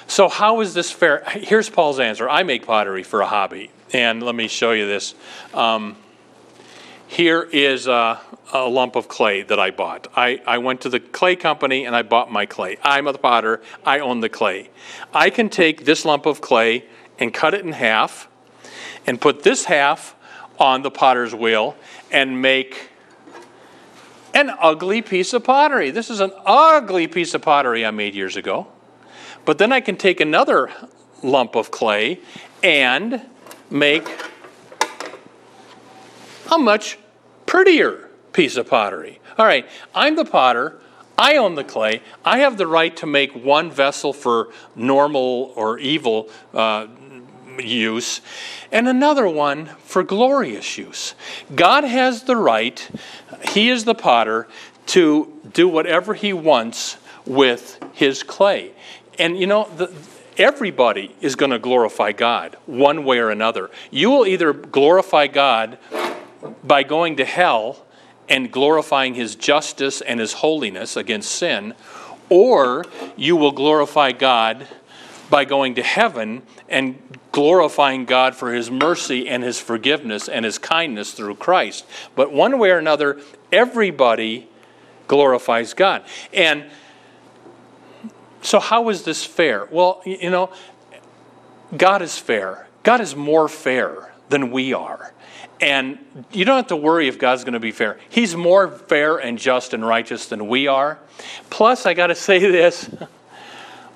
So, 0.06 0.28
how 0.28 0.61
is 0.61 0.75
this 0.75 0.90
fair? 0.90 1.25
Here's 1.26 1.70
Paul's 1.70 1.99
answer 1.99 2.28
I 2.28 2.42
make 2.42 2.66
pottery 2.66 3.02
for 3.02 3.20
a 3.20 3.26
hobby. 3.26 3.70
And 3.92 4.23
let 4.23 4.34
me 4.34 4.49
show 4.49 4.73
you 4.73 4.87
this. 4.87 5.14
Um, 5.52 5.96
here 7.06 7.42
is 7.42 7.87
a, 7.87 8.20
a, 8.52 8.68
lump 8.68 8.96
of 8.96 9.06
clay 9.06 9.42
that 9.42 9.61
I 9.61 9.70
bought. 9.70 10.08
I, 10.16 10.42
I 10.44 10.58
went 10.58 10.80
to 10.80 10.88
the 10.88 10.99
clay 10.99 11.37
company 11.37 11.84
and 11.84 11.94
I 11.94 12.02
bought 12.02 12.32
my 12.32 12.44
clay. 12.44 12.76
I'm 12.82 13.06
a 13.06 13.12
potter, 13.12 13.62
I 13.87 14.00
own 14.00 14.18
the 14.20 14.28
clay. 14.28 14.70
I 15.12 15.30
can 15.30 15.49
take 15.49 15.84
this 15.84 16.04
lump 16.04 16.26
of 16.26 16.40
clay 16.40 16.87
and 17.20 17.32
cut 17.32 17.54
it 17.54 17.64
in 17.64 17.70
half 17.70 18.26
and 19.06 19.20
put 19.20 19.44
this 19.44 19.66
half 19.66 20.16
on 20.58 20.82
the 20.82 20.90
potter's 20.90 21.34
wheel 21.34 21.76
and 22.11 22.42
make 22.42 22.90
an 24.32 24.50
ugly 24.61 25.02
piece 25.02 25.32
of 25.32 25.44
pottery. 25.44 25.90
This 25.90 26.11
is 26.11 26.18
an 26.18 26.32
ugly 26.44 27.06
piece 27.06 27.34
of 27.34 27.42
pottery 27.42 27.87
I 27.87 27.92
made 27.92 28.16
years 28.16 28.37
ago. 28.37 28.66
But 29.45 29.59
then 29.59 29.73
I 29.73 29.81
can 29.81 29.97
take 29.97 30.21
another 30.21 30.71
lump 31.23 31.55
of 31.55 31.71
clay 31.71 32.21
and 32.63 33.23
make 33.71 34.09
a 36.53 36.59
much 36.59 36.99
prettier 37.47 38.09
piece 38.33 38.57
of 38.57 38.69
pottery. 38.69 39.21
All 39.39 39.47
right, 39.47 39.69
I'm 39.95 40.17
the 40.17 40.25
potter. 40.25 40.81
I 41.17 41.37
own 41.37 41.55
the 41.55 41.65
clay. 41.65 42.03
I 42.25 42.39
have 42.39 42.59
the 42.59 42.67
right 42.67 42.97
to 42.97 43.07
make 43.07 43.33
one 43.35 43.71
vessel 43.71 44.13
for 44.13 44.51
normal 44.75 45.53
or 45.55 45.79
evil 45.79 46.29
uh, 46.53 46.89
use 47.59 48.21
and 48.73 48.89
another 48.89 49.29
one 49.29 49.67
for 49.85 50.03
glorious 50.03 50.77
use. 50.77 51.15
God 51.55 51.85
has 51.85 52.25
the 52.25 52.37
right, 52.37 52.89
He 53.49 53.71
is 53.71 53.85
the 53.85 53.95
potter, 53.95 54.49
to 54.87 55.33
do 55.53 55.69
whatever 55.69 56.15
He 56.15 56.33
wants 56.33 56.97
with 57.25 57.79
His 57.93 58.23
clay. 58.23 58.73
And 59.18 59.38
you 59.38 59.47
know, 59.47 59.68
the, 59.76 59.92
everybody 60.37 61.14
is 61.21 61.37
going 61.37 61.50
to 61.50 61.59
glorify 61.59 62.12
God 62.12 62.56
one 62.66 63.04
way 63.04 63.18
or 63.18 63.30
another. 63.30 63.71
You 63.90 64.11
will 64.11 64.26
either 64.26 64.52
glorify 64.52 65.26
God 65.26 65.78
by 66.62 66.83
going 66.83 67.16
to 67.16 67.25
hell 67.25 67.85
and 68.28 68.50
glorifying 68.50 69.14
his 69.14 69.35
justice 69.35 70.00
and 70.00 70.18
his 70.18 70.35
holiness 70.35 70.97
against 70.97 71.30
sin, 71.30 71.75
or 72.30 72.85
you 73.16 73.37
will 73.37 73.52
glorify 73.52 74.12
God 74.12 74.66
by 75.30 75.44
going 75.44 75.75
to 75.75 75.83
heaven 75.83 76.42
and 76.68 76.99
glorifying 77.33 78.04
God 78.04 78.35
for 78.35 78.52
his 78.52 78.71
mercy 78.71 79.28
and 79.28 79.42
his 79.42 79.59
forgiveness 79.59 80.28
and 80.28 80.44
his 80.44 80.59
kindness 80.59 81.12
through 81.12 81.35
Christ. 81.35 81.85
But 82.14 82.33
one 82.33 82.59
way 82.59 82.71
or 82.71 82.78
another, 82.78 83.21
everybody 83.52 84.49
glorifies 85.09 85.75
God. 85.75 86.04
And 86.33 86.64
so, 88.45 88.61
how 88.61 88.91
is 88.91 89.05
this 89.05 89.25
fair? 89.25 89.67
Well, 89.71 90.03
you 90.05 90.29
know, 90.29 90.51
God 91.75 92.03
is 92.03 92.19
fair. 92.19 92.69
God 92.83 93.01
is 93.01 93.17
more 93.17 93.49
fair 93.49 94.13
than 94.29 94.51
we 94.51 94.75
are. 94.75 95.15
And 95.63 95.99
you 96.31 96.45
don't 96.45 96.57
have 96.57 96.67
to 96.67 96.77
worry 96.77 97.09
if 97.09 97.19
God's 97.19 97.43
going 97.43 97.55
to 97.55 97.61
be 97.61 97.71
fair. 97.71 97.99
He's 98.11 98.37
more 98.37 98.69
fair 98.69 99.17
and 99.17 99.39
just 99.39 99.73
and 99.73 99.85
righteous 99.85 100.27
than 100.27 100.47
we 100.47 100.67
are. 100.67 100.99
Plus, 101.49 101.87
I 101.87 101.95
got 101.95 102.09
to 102.09 102.15
say 102.15 102.39
this 102.39 102.91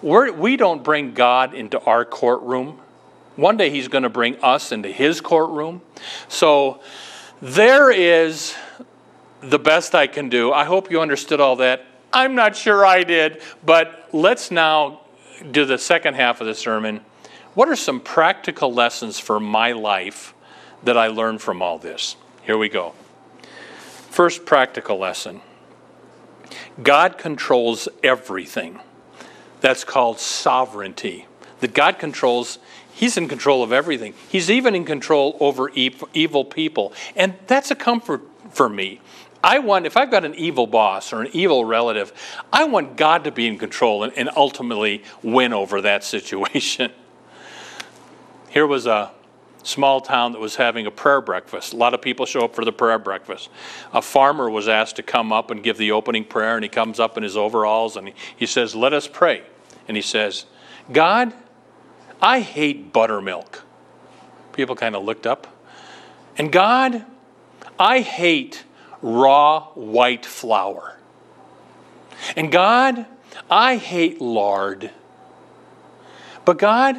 we're, 0.01 0.33
we 0.33 0.57
don't 0.57 0.83
bring 0.83 1.13
God 1.13 1.53
into 1.53 1.79
our 1.81 2.07
courtroom. 2.07 2.81
One 3.37 3.59
day 3.59 3.69
He's 3.69 3.89
going 3.89 4.05
to 4.05 4.09
bring 4.09 4.43
us 4.43 4.73
into 4.73 4.89
His 4.89 5.21
courtroom. 5.21 5.83
So, 6.29 6.81
there 7.43 7.91
is 7.91 8.57
the 9.43 9.59
best 9.59 9.95
I 9.95 10.07
can 10.07 10.31
do. 10.31 10.53
I 10.53 10.65
hope 10.65 10.91
you 10.91 11.03
understood 11.03 11.39
all 11.39 11.57
that. 11.57 11.85
I'm 12.13 12.35
not 12.35 12.57
sure 12.57 12.87
I 12.87 13.03
did, 13.03 13.43
but 13.65 14.09
let's 14.13 14.51
now 14.51 15.01
do 15.51 15.65
the 15.65 15.79
second 15.79 16.15
half 16.15 16.41
of 16.41 16.47
the 16.47 16.55
sermon. 16.55 17.01
What 17.55 17.69
are 17.69 17.77
some 17.77 18.01
practical 18.01 18.73
lessons 18.73 19.19
for 19.19 19.41
my 19.41 19.73
life 19.73 20.35
that 20.85 20.97
I 20.97 21.09
learned 21.09 21.43
from 21.43 21.61
all 21.61 21.79
this? 21.79 22.17
Here 22.43 22.57
we 22.57 22.69
go. 22.69 22.95
First 24.11 24.47
practical 24.47 24.99
lesson 24.99 25.43
God 26.83 27.19
controls 27.19 27.89
everything. 28.03 28.81
That's 29.61 29.85
called 29.85 30.19
sovereignty. 30.19 31.27
That 31.61 31.75
God 31.75 31.99
controls, 31.99 32.59
He's 32.93 33.17
in 33.17 33.29
control 33.29 33.63
of 33.63 33.73
everything. 33.73 34.15
He's 34.29 34.51
even 34.51 34.75
in 34.75 34.85
control 34.85 35.37
over 35.41 35.71
evil 35.71 36.45
people. 36.45 36.93
And 37.17 37.35
that's 37.47 37.71
a 37.71 37.75
comfort 37.75 38.23
for 38.51 38.69
me. 38.69 39.01
I 39.43 39.61
want, 39.61 39.87
if 39.87 39.97
I've 39.97 40.11
got 40.11 40.25
an 40.25 40.35
evil 40.35 40.67
boss 40.67 41.13
or 41.13 41.23
an 41.23 41.29
evil 41.33 41.65
relative, 41.65 42.13
I 42.53 42.65
want 42.65 42.97
God 42.97 43.25
to 43.25 43.31
be 43.31 43.47
in 43.47 43.59
control 43.59 44.03
and, 44.03 44.13
and 44.15 44.29
ultimately 44.37 45.03
win 45.23 45.53
over 45.53 45.81
that 45.83 46.03
situation. 46.03 46.93
Here 48.49 48.67
was 48.67 48.87
a 48.87 49.13
small 49.63 50.01
town 50.01 50.33
that 50.33 50.41
was 50.41 50.57
having 50.57 50.87
a 50.87 50.91
prayer 50.91 51.21
breakfast. 51.21 51.73
A 51.73 51.77
lot 51.77 51.95
of 51.95 52.03
people 52.03 52.27
show 52.27 52.41
up 52.41 52.55
for 52.55 52.65
the 52.65 52.73
prayer 52.73 52.99
breakfast. 52.99 53.51
A 53.93 54.03
farmer 54.03 54.49
was 54.51 54.67
asked 54.67 54.97
to 54.97 55.03
come 55.03 55.33
up 55.33 55.51
and 55.51 55.63
give 55.63 55.77
the 55.77 55.93
opening 55.93 56.25
prayer, 56.25 56.57
and 56.57 56.65
he 56.65 56.69
comes 56.69 56.99
up 56.99 57.17
in 57.17 57.23
his 57.23 57.37
overalls 57.37 57.97
and 57.97 58.09
he, 58.09 58.15
he 58.37 58.47
says, 58.47 58.75
Let 58.75 58.93
us 58.93 59.07
pray. 59.07 59.43
And 59.87 59.97
he 59.97 60.03
says, 60.03 60.47
God, 60.91 61.33
I 62.21 62.41
hate 62.41 62.93
buttermilk. 62.93 63.63
People 64.53 64.75
kind 64.75 64.97
of 64.97 65.05
looked 65.05 65.27
up. 65.27 65.47
And 66.37 66.51
God, 66.51 67.05
I 67.79 68.01
hate 68.01 68.65
raw 69.03 69.67
white 69.75 70.27
flour. 70.27 70.97
And 72.37 72.51
God, 72.51 73.07
I 73.51 73.77
hate 73.77 74.21
lard. 74.21 74.91
But 76.45 76.59
God, 76.59 76.97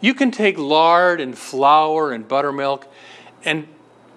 you 0.00 0.14
can 0.14 0.30
take 0.30 0.58
lard 0.58 1.20
and 1.20 1.36
flour 1.36 2.12
and 2.12 2.26
buttermilk 2.26 2.86
and 3.44 3.66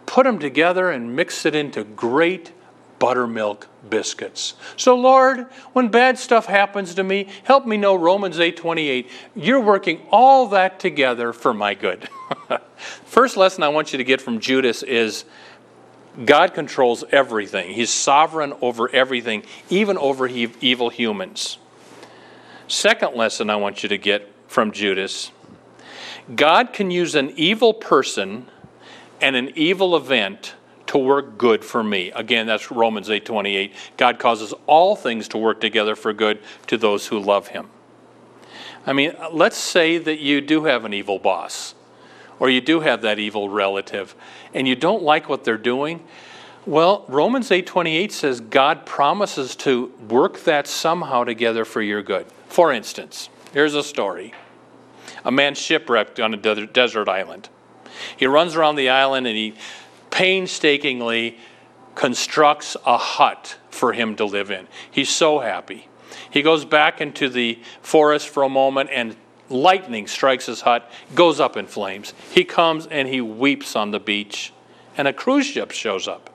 put 0.06 0.26
them 0.26 0.40
together 0.40 0.92
and 0.92 1.16
mix 1.16 1.46
it 1.46 1.56
into 1.56 1.84
great 1.84 2.52
buttermilk 3.00 3.68
biscuits. 3.90 4.56
So 4.78 4.96
Lord, 4.96 5.48
when 5.74 5.90
bad 5.90 6.18
stuff 6.18 6.46
happens 6.46 6.96
to 6.96 7.04
me, 7.04 7.28
help 7.44 7.66
me 7.66 7.78
know 7.78 7.96
Romans 7.96 8.40
8:28. 8.40 9.10
You're 9.36 9.60
working 9.60 10.02
all 10.12 10.48
that 10.48 10.80
together 10.80 11.34
for 11.34 11.54
my 11.54 11.74
good. 11.74 12.10
First 13.06 13.38
lesson 13.38 13.64
I 13.64 13.70
want 13.70 13.94
you 13.94 13.98
to 13.98 14.04
get 14.04 14.22
from 14.22 14.40
Judas 14.40 14.84
is 14.84 15.26
God 16.24 16.54
controls 16.54 17.04
everything. 17.12 17.74
He's 17.74 17.90
sovereign 17.90 18.54
over 18.62 18.90
everything, 18.94 19.44
even 19.70 19.98
over 19.98 20.28
he- 20.28 20.54
evil 20.62 20.90
humans. 20.90 21.58
Second 22.68 23.16
lesson 23.16 23.50
I 23.50 23.58
want 23.58 23.84
you 23.84 23.90
to 23.90 23.98
get 23.98 24.32
from 24.48 24.72
Judas 24.72 25.32
God 26.34 26.74
can 26.74 26.90
use 26.90 27.14
an 27.14 27.32
evil 27.36 27.74
person 27.74 28.48
and 29.22 29.36
an 29.36 29.52
evil 29.56 29.96
event 29.96 30.56
to 30.88 30.98
work 30.98 31.38
good 31.38 31.64
for 31.64 31.84
me. 31.84 32.12
Again, 32.12 32.48
that's 32.48 32.72
Romans 32.72 33.10
8:28. 33.10 33.74
God 33.98 34.18
causes 34.18 34.54
all 34.66 34.96
things 34.96 35.28
to 35.30 35.38
work 35.38 35.62
together 35.62 35.96
for 35.96 36.14
good 36.14 36.40
to 36.68 36.78
those 36.78 37.08
who 37.08 37.20
love 37.20 37.50
him. 37.50 37.70
I 38.88 38.94
mean, 38.94 39.14
let's 39.32 39.58
say 39.58 39.98
that 39.98 40.20
you 40.20 40.42
do 40.42 40.66
have 40.66 40.86
an 40.86 40.94
evil 40.94 41.20
boss 41.20 41.76
or 42.40 42.50
you 42.50 42.62
do 42.62 42.82
have 42.82 43.02
that 43.02 43.20
evil 43.20 43.50
relative 43.50 44.16
and 44.56 44.68
you 44.68 44.76
don't 44.76 45.04
like 45.04 45.30
what 45.30 45.44
they're 45.44 45.58
doing, 45.58 46.04
well, 46.66 47.06
Romans 47.08 47.52
8:28 47.52 48.12
says 48.12 48.40
God 48.40 48.88
promises 48.88 49.56
to 49.58 49.94
work 50.10 50.46
that 50.46 50.66
somehow 50.66 51.24
together 51.24 51.64
for 51.64 51.82
your 51.82 52.02
good. 52.02 52.26
For 52.48 52.72
instance, 52.72 53.30
here's 53.54 53.76
a 53.76 53.84
story. 53.84 54.34
A 55.24 55.32
man 55.32 55.54
shipwrecked 55.54 56.20
on 56.20 56.34
a 56.34 56.38
desert 56.38 57.08
island. 57.08 57.50
He 58.18 58.26
runs 58.26 58.56
around 58.56 58.78
the 58.78 58.90
island 58.90 59.28
and 59.28 59.38
he 59.38 59.54
painstakingly 60.10 61.38
constructs 61.94 62.76
a 62.86 62.98
hut 62.98 63.58
for 63.70 63.94
him 63.94 64.16
to 64.16 64.26
live 64.26 64.50
in. 64.50 64.68
He's 64.90 65.10
so 65.10 65.40
happy. 65.40 65.88
He 66.30 66.42
goes 66.42 66.66
back 66.66 67.00
into 67.00 67.30
the 67.30 67.60
forest 67.82 68.30
for 68.30 68.44
a 68.44 68.50
moment 68.50 68.90
and 68.92 69.16
lightning 69.50 70.08
strikes 70.08 70.48
his 70.48 70.62
hut, 70.62 70.90
goes 71.14 71.40
up 71.40 71.58
in 71.58 71.68
flames. 71.68 72.14
He 72.32 72.44
comes 72.44 72.88
and 72.88 73.08
he 73.08 73.22
weeps 73.22 73.76
on 73.76 73.92
the 73.92 74.00
beach 74.00 74.54
and 74.98 75.08
a 75.08 75.14
cruise 75.14 75.46
ship 75.46 75.72
shows 75.72 76.08
up, 76.08 76.30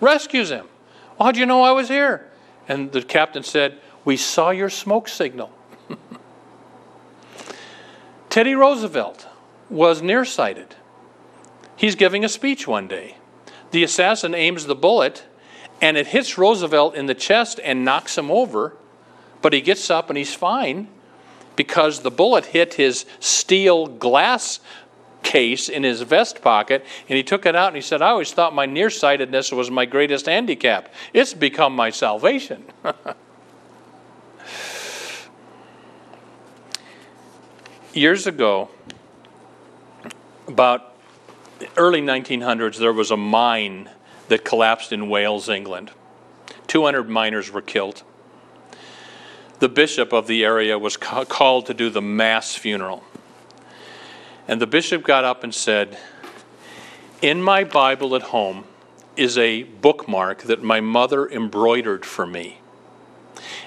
rescues 0.00 0.50
him. 0.50 0.66
Oh, 0.66 1.16
well, 1.18 1.26
how'd 1.26 1.36
you 1.36 1.46
know 1.46 1.62
I 1.62 1.72
was 1.72 1.88
here? 1.88 2.28
And 2.68 2.92
the 2.92 3.02
captain 3.02 3.42
said, 3.42 3.78
We 4.04 4.16
saw 4.16 4.50
your 4.50 4.70
smoke 4.70 5.08
signal. 5.08 5.50
Teddy 8.30 8.54
Roosevelt 8.54 9.26
was 9.68 10.02
nearsighted. 10.02 10.74
He's 11.76 11.94
giving 11.94 12.24
a 12.24 12.28
speech 12.28 12.66
one 12.66 12.88
day. 12.88 13.16
The 13.70 13.84
assassin 13.84 14.34
aims 14.34 14.66
the 14.66 14.74
bullet 14.74 15.24
and 15.80 15.96
it 15.96 16.08
hits 16.08 16.36
Roosevelt 16.36 16.94
in 16.94 17.06
the 17.06 17.14
chest 17.14 17.58
and 17.62 17.84
knocks 17.84 18.18
him 18.18 18.30
over, 18.30 18.76
but 19.40 19.52
he 19.52 19.62
gets 19.62 19.88
up 19.88 20.10
and 20.10 20.18
he's 20.18 20.34
fine 20.34 20.88
because 21.60 22.00
the 22.00 22.10
bullet 22.10 22.46
hit 22.46 22.72
his 22.72 23.04
steel 23.18 23.86
glass 23.86 24.60
case 25.22 25.68
in 25.68 25.82
his 25.82 26.00
vest 26.00 26.40
pocket 26.40 26.82
and 27.06 27.18
he 27.18 27.22
took 27.22 27.44
it 27.44 27.54
out 27.54 27.66
and 27.66 27.76
he 27.76 27.82
said, 27.82 28.00
I 28.00 28.08
always 28.08 28.32
thought 28.32 28.54
my 28.54 28.64
nearsightedness 28.64 29.52
was 29.52 29.70
my 29.70 29.84
greatest 29.84 30.24
handicap. 30.24 30.90
It's 31.12 31.34
become 31.34 31.76
my 31.76 31.90
salvation. 31.90 32.64
Years 37.92 38.26
ago, 38.26 38.70
about 40.48 40.94
early 41.76 42.00
1900s, 42.00 42.78
there 42.78 42.94
was 42.94 43.10
a 43.10 43.18
mine 43.18 43.90
that 44.28 44.46
collapsed 44.46 44.94
in 44.94 45.10
Wales, 45.10 45.50
England. 45.50 45.90
200 46.68 47.10
miners 47.10 47.52
were 47.52 47.60
killed. 47.60 48.02
The 49.60 49.68
bishop 49.68 50.12
of 50.12 50.26
the 50.26 50.44
area 50.44 50.78
was 50.78 50.96
ca- 50.96 51.24
called 51.24 51.66
to 51.66 51.74
do 51.74 51.90
the 51.90 52.02
mass 52.02 52.54
funeral. 52.54 53.04
And 54.48 54.60
the 54.60 54.66
bishop 54.66 55.04
got 55.04 55.24
up 55.24 55.44
and 55.44 55.54
said, 55.54 55.98
In 57.22 57.42
my 57.42 57.64
Bible 57.64 58.16
at 58.16 58.22
home 58.22 58.64
is 59.16 59.36
a 59.36 59.64
bookmark 59.64 60.42
that 60.44 60.62
my 60.62 60.80
mother 60.80 61.28
embroidered 61.28 62.06
for 62.06 62.26
me. 62.26 62.60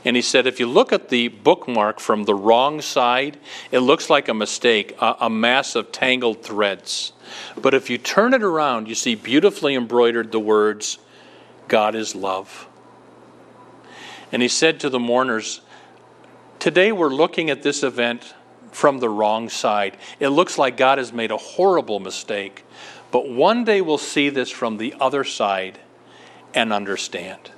And 0.05 0.15
he 0.15 0.21
said, 0.21 0.47
if 0.47 0.59
you 0.59 0.67
look 0.67 0.91
at 0.91 1.09
the 1.09 1.29
bookmark 1.29 2.00
from 2.00 2.25
the 2.25 2.35
wrong 2.35 2.81
side, 2.81 3.38
it 3.71 3.79
looks 3.79 4.09
like 4.09 4.27
a 4.27 4.33
mistake, 4.33 4.95
a, 5.00 5.15
a, 5.21 5.29
mass 5.29 5.75
of 5.75 5.91
tangled 5.91 6.43
threads. 6.43 7.13
But 7.55 7.73
if 7.73 7.89
you 7.89 7.97
turn 7.97 8.33
it 8.33 8.43
around, 8.43 8.88
you 8.89 8.95
see 8.95 9.15
beautifully 9.15 9.75
embroidered 9.75 10.31
the 10.31 10.39
words, 10.39 10.97
God 11.67 11.95
is 11.95 12.15
love. 12.15 12.67
And 14.31 14.41
he 14.41 14.47
said 14.47 14.79
to 14.81 14.89
the 14.89 15.00
mourners, 15.00 15.62
Today 16.63 16.93
we're 16.93 17.10
looking 17.10 17.50
at 17.50 17.62
this 17.62 17.84
event 17.84 18.36
from 18.72 19.00
the 19.00 19.10
wrong 19.10 19.50
side. 19.50 19.98
It 20.22 20.29
looks 20.29 20.58
like 20.58 20.77
God 20.77 20.98
has 20.98 21.12
made 21.12 21.29
a 21.29 21.36
horrible 21.36 22.00
mistake. 22.00 22.63
But 23.12 23.27
one 23.27 23.65
day 23.65 23.82
we'll 23.82 23.98
see 23.98 24.29
this 24.29 24.50
from 24.50 24.77
the 24.77 24.96
other 24.98 25.25
side 25.25 25.77
and 26.53 26.72
understand. 26.72 27.51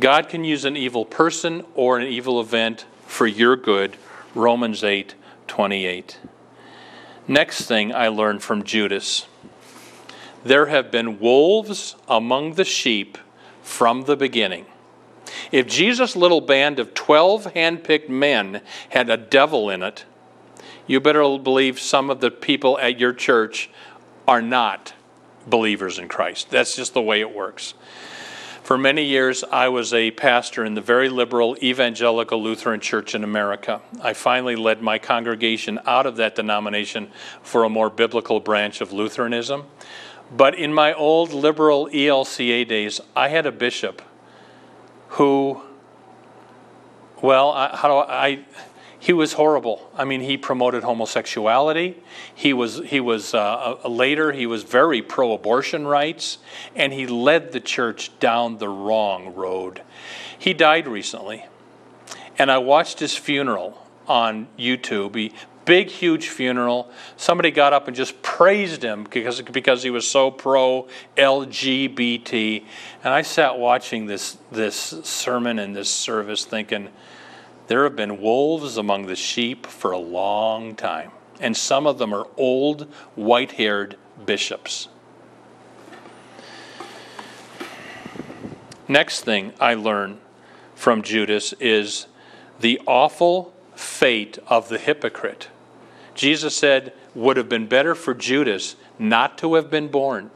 God 0.00 0.28
can 0.28 0.42
use 0.42 0.64
an 0.64 0.76
evil 0.76 1.04
person 1.04 1.64
or 1.76 2.00
an 2.00 2.08
evil 2.08 2.40
event 2.40 2.84
for 3.06 3.28
your 3.28 3.54
good. 3.54 3.96
Romans 4.34 4.82
8 4.82 5.14
28. 5.46 6.18
Next 7.28 7.66
thing 7.66 7.94
I 7.94 8.08
learned 8.08 8.42
from 8.42 8.64
Judas 8.64 9.28
there 10.42 10.66
have 10.66 10.90
been 10.90 11.20
wolves 11.20 11.94
among 12.08 12.54
the 12.54 12.64
sheep 12.64 13.18
from 13.62 14.02
the 14.06 14.16
beginning. 14.16 14.66
If 15.52 15.66
Jesus' 15.66 16.16
little 16.16 16.40
band 16.40 16.78
of 16.78 16.94
12 16.94 17.54
handpicked 17.54 18.08
men 18.08 18.62
had 18.90 19.10
a 19.10 19.16
devil 19.16 19.70
in 19.70 19.82
it, 19.82 20.04
you 20.86 21.00
better 21.00 21.38
believe 21.38 21.78
some 21.78 22.10
of 22.10 22.20
the 22.20 22.30
people 22.30 22.78
at 22.78 22.98
your 22.98 23.12
church 23.12 23.70
are 24.26 24.42
not 24.42 24.94
believers 25.46 25.98
in 25.98 26.08
Christ. 26.08 26.50
That's 26.50 26.76
just 26.76 26.94
the 26.94 27.02
way 27.02 27.20
it 27.20 27.34
works. 27.34 27.74
For 28.62 28.78
many 28.78 29.04
years, 29.04 29.42
I 29.42 29.68
was 29.68 29.92
a 29.92 30.12
pastor 30.12 30.64
in 30.64 30.74
the 30.74 30.80
very 30.80 31.08
liberal 31.08 31.56
evangelical 31.60 32.40
Lutheran 32.40 32.78
church 32.78 33.16
in 33.16 33.24
America. 33.24 33.80
I 34.00 34.12
finally 34.12 34.54
led 34.54 34.80
my 34.80 34.98
congregation 34.98 35.80
out 35.86 36.06
of 36.06 36.16
that 36.16 36.36
denomination 36.36 37.10
for 37.42 37.64
a 37.64 37.68
more 37.68 37.90
biblical 37.90 38.38
branch 38.38 38.80
of 38.80 38.92
Lutheranism. 38.92 39.64
But 40.36 40.54
in 40.54 40.72
my 40.72 40.92
old 40.92 41.32
liberal 41.32 41.88
ELCA 41.88 42.68
days, 42.68 43.00
I 43.16 43.28
had 43.28 43.46
a 43.46 43.50
bishop 43.50 44.02
who, 45.10 45.62
well, 47.22 47.50
I, 47.50 47.76
how 47.76 47.88
do 47.88 47.94
I, 47.94 48.26
I 48.26 48.44
he 49.00 49.14
was 49.14 49.32
horrible. 49.32 49.90
I 49.96 50.04
mean, 50.04 50.20
he 50.20 50.36
promoted 50.36 50.82
homosexuality. 50.82 52.02
He 52.34 52.52
was 52.52 52.82
he 52.84 53.00
was 53.00 53.32
uh, 53.32 53.76
later 53.88 54.30
he 54.30 54.46
was 54.46 54.62
very 54.62 55.00
pro-abortion 55.00 55.86
rights, 55.86 56.36
and 56.76 56.92
he 56.92 57.06
led 57.06 57.52
the 57.52 57.60
church 57.60 58.16
down 58.20 58.58
the 58.58 58.68
wrong 58.68 59.34
road. 59.34 59.82
He 60.38 60.52
died 60.52 60.86
recently, 60.86 61.46
and 62.38 62.50
I 62.50 62.58
watched 62.58 63.00
his 63.00 63.16
funeral 63.16 63.86
on 64.06 64.48
YouTube. 64.58 65.16
He, 65.16 65.32
big, 65.64 65.88
huge 65.88 66.28
funeral. 66.28 66.90
Somebody 67.16 67.50
got 67.50 67.72
up 67.72 67.86
and 67.86 67.96
just 67.96 68.20
praised 68.22 68.82
him 68.82 69.04
because 69.04 69.40
because 69.42 69.82
he 69.82 69.90
was 69.90 70.06
so 70.06 70.30
pro 70.30 70.88
LGBT, 71.16 72.64
and 73.04 73.14
I 73.14 73.22
sat 73.22 73.58
watching 73.58 74.06
this 74.06 74.38
this 74.50 74.76
sermon 75.04 75.58
and 75.58 75.74
this 75.74 75.90
service, 75.90 76.44
thinking 76.44 76.88
there 77.66 77.84
have 77.84 77.96
been 77.96 78.20
wolves 78.20 78.76
among 78.76 79.06
the 79.06 79.16
sheep 79.16 79.66
for 79.66 79.92
a 79.92 79.98
long 79.98 80.74
time, 80.74 81.12
and 81.40 81.56
some 81.56 81.86
of 81.86 81.98
them 81.98 82.12
are 82.12 82.26
old, 82.36 82.82
white 83.14 83.52
haired 83.52 83.96
bishops. 84.26 84.88
Next 88.88 89.20
thing 89.20 89.52
I 89.60 89.74
learn 89.74 90.18
from 90.74 91.02
Judas 91.02 91.52
is 91.60 92.08
the 92.58 92.80
awful 92.86 93.54
fate 93.80 94.38
of 94.46 94.68
the 94.68 94.78
hypocrite. 94.78 95.48
Jesus 96.14 96.56
said, 96.56 96.92
would 97.14 97.36
have 97.36 97.48
been 97.48 97.66
better 97.66 97.94
for 97.94 98.14
Judas 98.14 98.76
not 98.98 99.38
to 99.38 99.54
have 99.54 99.70
been 99.70 99.88
born 99.88 100.30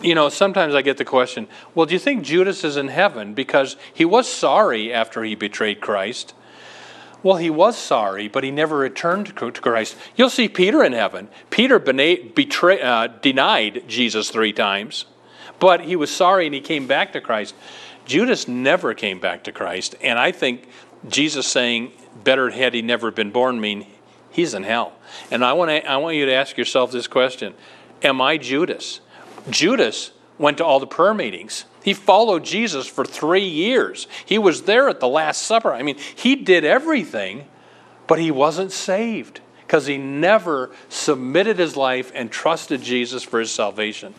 you 0.00 0.14
know, 0.14 0.28
sometimes 0.28 0.74
I 0.74 0.82
get 0.82 0.96
the 0.96 1.04
question, 1.04 1.48
well, 1.74 1.86
do 1.86 1.94
you 1.94 1.98
think 1.98 2.24
Judas 2.24 2.64
is 2.64 2.76
in 2.76 2.88
heaven 2.88 3.34
because 3.34 3.76
he 3.92 4.04
was 4.04 4.30
sorry 4.30 4.92
after 4.92 5.24
he 5.24 5.34
betrayed 5.34 5.80
Christ? 5.80 6.34
Well, 7.22 7.36
he 7.36 7.50
was 7.50 7.76
sorry, 7.76 8.28
but 8.28 8.44
he 8.44 8.50
never 8.50 8.78
returned 8.78 9.26
to 9.36 9.50
Christ. 9.50 9.96
You'll 10.14 10.30
see 10.30 10.48
Peter 10.48 10.84
in 10.84 10.92
heaven. 10.92 11.28
Peter 11.50 11.78
betray, 11.80 12.80
uh, 12.80 13.08
denied 13.08 13.84
Jesus 13.88 14.30
three 14.30 14.52
times, 14.52 15.06
but 15.58 15.80
he 15.80 15.96
was 15.96 16.14
sorry 16.14 16.46
and 16.46 16.54
he 16.54 16.60
came 16.60 16.86
back 16.86 17.12
to 17.12 17.20
Christ. 17.20 17.54
Judas 18.04 18.46
never 18.46 18.94
came 18.94 19.18
back 19.18 19.44
to 19.44 19.52
Christ, 19.52 19.96
and 20.00 20.18
I 20.18 20.32
think 20.32 20.68
Jesus 21.08 21.46
saying, 21.46 21.92
"Better 22.24 22.50
had 22.50 22.74
he 22.74 22.82
never 22.82 23.10
been 23.10 23.30
born," 23.30 23.60
mean 23.60 23.86
he's 24.30 24.54
in 24.54 24.62
hell. 24.62 24.92
And 25.30 25.44
I 25.44 25.52
want 25.52 25.70
to, 25.70 25.90
I 25.90 25.96
want 25.96 26.16
you 26.16 26.26
to 26.26 26.32
ask 26.32 26.56
yourself 26.56 26.92
this 26.92 27.06
question: 27.06 27.54
Am 28.02 28.20
I 28.20 28.36
Judas? 28.36 29.00
Judas 29.50 30.12
went 30.38 30.58
to 30.58 30.64
all 30.64 30.80
the 30.80 30.86
prayer 30.86 31.14
meetings. 31.14 31.64
He 31.82 31.94
followed 31.94 32.44
Jesus 32.44 32.86
for 32.86 33.04
three 33.04 33.46
years. 33.46 34.06
He 34.24 34.38
was 34.38 34.62
there 34.62 34.88
at 34.88 35.00
the 35.00 35.08
Last 35.08 35.42
Supper. 35.42 35.72
I 35.72 35.82
mean, 35.82 35.96
he 36.14 36.36
did 36.36 36.64
everything, 36.64 37.46
but 38.06 38.18
he 38.18 38.30
wasn't 38.30 38.72
saved 38.72 39.40
because 39.66 39.86
he 39.86 39.98
never 39.98 40.70
submitted 40.88 41.58
his 41.58 41.76
life 41.76 42.10
and 42.14 42.30
trusted 42.30 42.82
Jesus 42.82 43.22
for 43.22 43.40
his 43.40 43.50
salvation. 43.50 44.14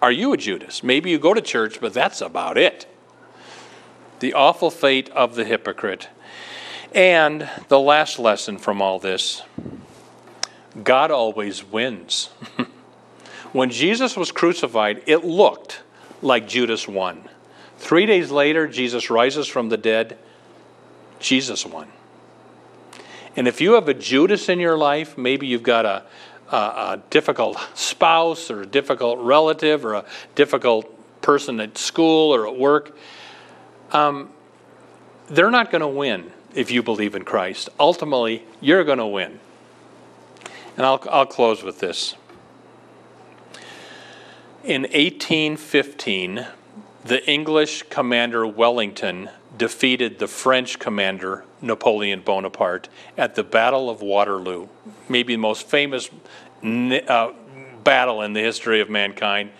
Are 0.00 0.12
you 0.12 0.32
a 0.32 0.36
Judas? 0.36 0.82
Maybe 0.82 1.10
you 1.10 1.18
go 1.18 1.34
to 1.34 1.40
church, 1.40 1.80
but 1.80 1.92
that's 1.92 2.20
about 2.20 2.56
it. 2.56 2.86
The 4.20 4.34
awful 4.34 4.70
fate 4.70 5.08
of 5.10 5.34
the 5.34 5.44
hypocrite. 5.44 6.08
And 6.92 7.48
the 7.68 7.80
last 7.80 8.18
lesson 8.18 8.58
from 8.58 8.80
all 8.80 8.98
this 8.98 9.42
God 10.82 11.10
always 11.10 11.64
wins. 11.64 12.30
When 13.52 13.70
Jesus 13.70 14.16
was 14.16 14.30
crucified, 14.30 15.02
it 15.06 15.24
looked 15.24 15.80
like 16.20 16.48
Judas 16.48 16.86
won. 16.86 17.28
Three 17.78 18.04
days 18.04 18.30
later, 18.30 18.68
Jesus 18.68 19.08
rises 19.08 19.46
from 19.46 19.70
the 19.70 19.76
dead. 19.76 20.18
Jesus 21.18 21.64
won. 21.64 21.88
And 23.36 23.48
if 23.48 23.60
you 23.60 23.72
have 23.72 23.88
a 23.88 23.94
Judas 23.94 24.48
in 24.48 24.60
your 24.60 24.76
life, 24.76 25.16
maybe 25.16 25.46
you've 25.46 25.62
got 25.62 25.86
a, 25.86 26.04
a, 26.52 26.56
a 26.56 27.02
difficult 27.08 27.58
spouse 27.74 28.50
or 28.50 28.62
a 28.62 28.66
difficult 28.66 29.18
relative 29.20 29.84
or 29.84 29.94
a 29.94 30.04
difficult 30.34 30.92
person 31.22 31.58
at 31.60 31.78
school 31.78 32.34
or 32.34 32.46
at 32.46 32.56
work, 32.56 32.96
um, 33.92 34.30
they're 35.28 35.50
not 35.50 35.70
going 35.70 35.80
to 35.80 35.88
win 35.88 36.32
if 36.54 36.70
you 36.70 36.82
believe 36.82 37.14
in 37.14 37.24
Christ. 37.24 37.68
Ultimately, 37.78 38.44
you're 38.60 38.84
going 38.84 38.98
to 38.98 39.06
win. 39.06 39.40
And 40.76 40.86
I'll, 40.86 41.02
I'll 41.10 41.26
close 41.26 41.62
with 41.62 41.80
this. 41.80 42.14
In 44.64 44.82
1815, 44.82 46.46
the 47.04 47.30
English 47.30 47.84
commander 47.84 48.46
Wellington 48.46 49.30
defeated 49.56 50.18
the 50.18 50.26
French 50.26 50.78
commander 50.78 51.44
Napoleon 51.60 52.20
Bonaparte 52.20 52.88
at 53.16 53.34
the 53.34 53.42
Battle 53.42 53.90
of 53.90 54.02
Waterloo, 54.02 54.68
maybe 55.08 55.34
the 55.34 55.38
most 55.38 55.66
famous 55.66 56.10
uh, 56.62 57.32
battle 57.82 58.22
in 58.22 58.32
the 58.32 58.40
history 58.40 58.80
of 58.80 58.90
mankind. 58.90 59.50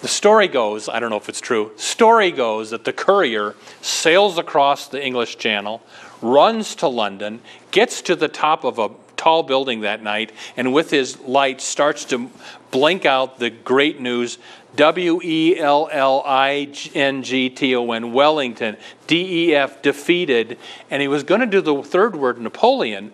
The 0.00 0.08
story 0.08 0.46
goes, 0.46 0.88
I 0.88 1.00
don't 1.00 1.10
know 1.10 1.16
if 1.16 1.28
it's 1.28 1.40
true, 1.40 1.72
story 1.76 2.30
goes 2.30 2.70
that 2.70 2.84
the 2.84 2.92
courier 2.92 3.54
sails 3.80 4.38
across 4.38 4.88
the 4.88 5.04
English 5.04 5.38
Channel, 5.38 5.82
runs 6.22 6.74
to 6.76 6.88
London, 6.88 7.40
gets 7.70 8.02
to 8.02 8.16
the 8.16 8.28
top 8.28 8.64
of 8.64 8.78
a 8.78 8.90
tall 9.16 9.42
building 9.42 9.80
that 9.80 10.02
night, 10.02 10.30
and 10.56 10.72
with 10.72 10.90
his 10.90 11.18
light 11.20 11.60
starts 11.60 12.04
to 12.06 12.30
blink 12.70 13.06
out 13.06 13.38
the 13.38 13.50
great 13.50 14.00
news 14.00 14.38
W 14.76 15.20
E 15.22 15.58
L 15.58 15.88
L 15.90 16.22
I 16.26 16.72
N 16.94 17.22
G 17.22 17.48
T 17.48 17.74
O 17.74 17.90
N, 17.92 18.12
Wellington, 18.12 18.76
D 19.06 19.48
E 19.48 19.54
F, 19.54 19.80
defeated. 19.82 20.58
And 20.90 21.00
he 21.00 21.08
was 21.08 21.22
going 21.22 21.40
to 21.40 21.46
do 21.46 21.60
the 21.60 21.82
third 21.82 22.14
word, 22.14 22.38
Napoleon, 22.38 23.12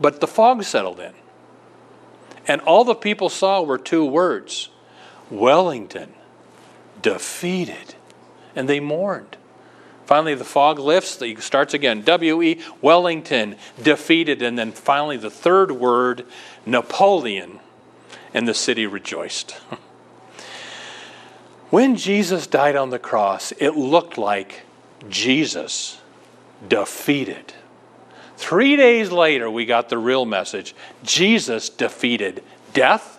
but 0.00 0.20
the 0.20 0.26
fog 0.26 0.64
settled 0.64 0.98
in. 0.98 1.12
And 2.48 2.60
all 2.62 2.84
the 2.84 2.96
people 2.96 3.28
saw 3.28 3.62
were 3.62 3.78
two 3.78 4.04
words 4.04 4.68
Wellington, 5.30 6.12
defeated. 7.00 7.94
And 8.54 8.68
they 8.68 8.80
mourned. 8.80 9.36
Finally, 10.12 10.34
the 10.34 10.44
fog 10.44 10.78
lifts, 10.78 11.22
It 11.22 11.40
starts 11.40 11.72
again. 11.72 12.02
W.E. 12.02 12.60
Wellington, 12.82 13.56
defeated. 13.82 14.42
And 14.42 14.58
then 14.58 14.70
finally, 14.70 15.16
the 15.16 15.30
third 15.30 15.72
word, 15.72 16.26
Napoleon, 16.66 17.60
and 18.34 18.46
the 18.46 18.52
city 18.52 18.86
rejoiced. 18.86 19.52
when 21.70 21.96
Jesus 21.96 22.46
died 22.46 22.76
on 22.76 22.90
the 22.90 22.98
cross, 22.98 23.52
it 23.52 23.70
looked 23.70 24.18
like 24.18 24.64
Jesus 25.08 25.98
defeated. 26.68 27.54
Three 28.36 28.76
days 28.76 29.10
later, 29.10 29.50
we 29.50 29.64
got 29.64 29.88
the 29.88 29.96
real 29.96 30.26
message. 30.26 30.74
Jesus 31.02 31.70
defeated 31.70 32.44
death 32.74 33.18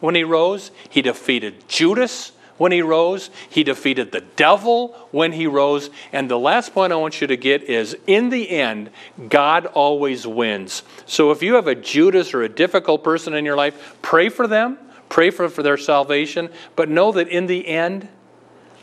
when 0.00 0.14
he 0.14 0.24
rose, 0.24 0.72
he 0.90 1.00
defeated 1.00 1.66
Judas 1.68 2.32
when 2.56 2.72
he 2.72 2.82
rose, 2.82 3.30
he 3.48 3.64
defeated 3.64 4.12
the 4.12 4.20
devil 4.20 4.88
when 5.10 5.32
he 5.32 5.46
rose. 5.46 5.90
And 6.12 6.30
the 6.30 6.38
last 6.38 6.72
point 6.72 6.92
I 6.92 6.96
want 6.96 7.20
you 7.20 7.26
to 7.26 7.36
get 7.36 7.64
is 7.64 7.96
in 8.06 8.30
the 8.30 8.50
end, 8.50 8.90
God 9.28 9.66
always 9.66 10.26
wins. 10.26 10.82
So 11.06 11.30
if 11.30 11.42
you 11.42 11.54
have 11.54 11.66
a 11.66 11.74
Judas 11.74 12.32
or 12.32 12.42
a 12.42 12.48
difficult 12.48 13.02
person 13.02 13.34
in 13.34 13.44
your 13.44 13.56
life, 13.56 13.96
pray 14.02 14.28
for 14.28 14.46
them, 14.46 14.78
pray 15.08 15.30
for, 15.30 15.48
for 15.48 15.62
their 15.62 15.76
salvation, 15.76 16.48
but 16.76 16.88
know 16.88 17.12
that 17.12 17.28
in 17.28 17.46
the 17.46 17.66
end, 17.66 18.08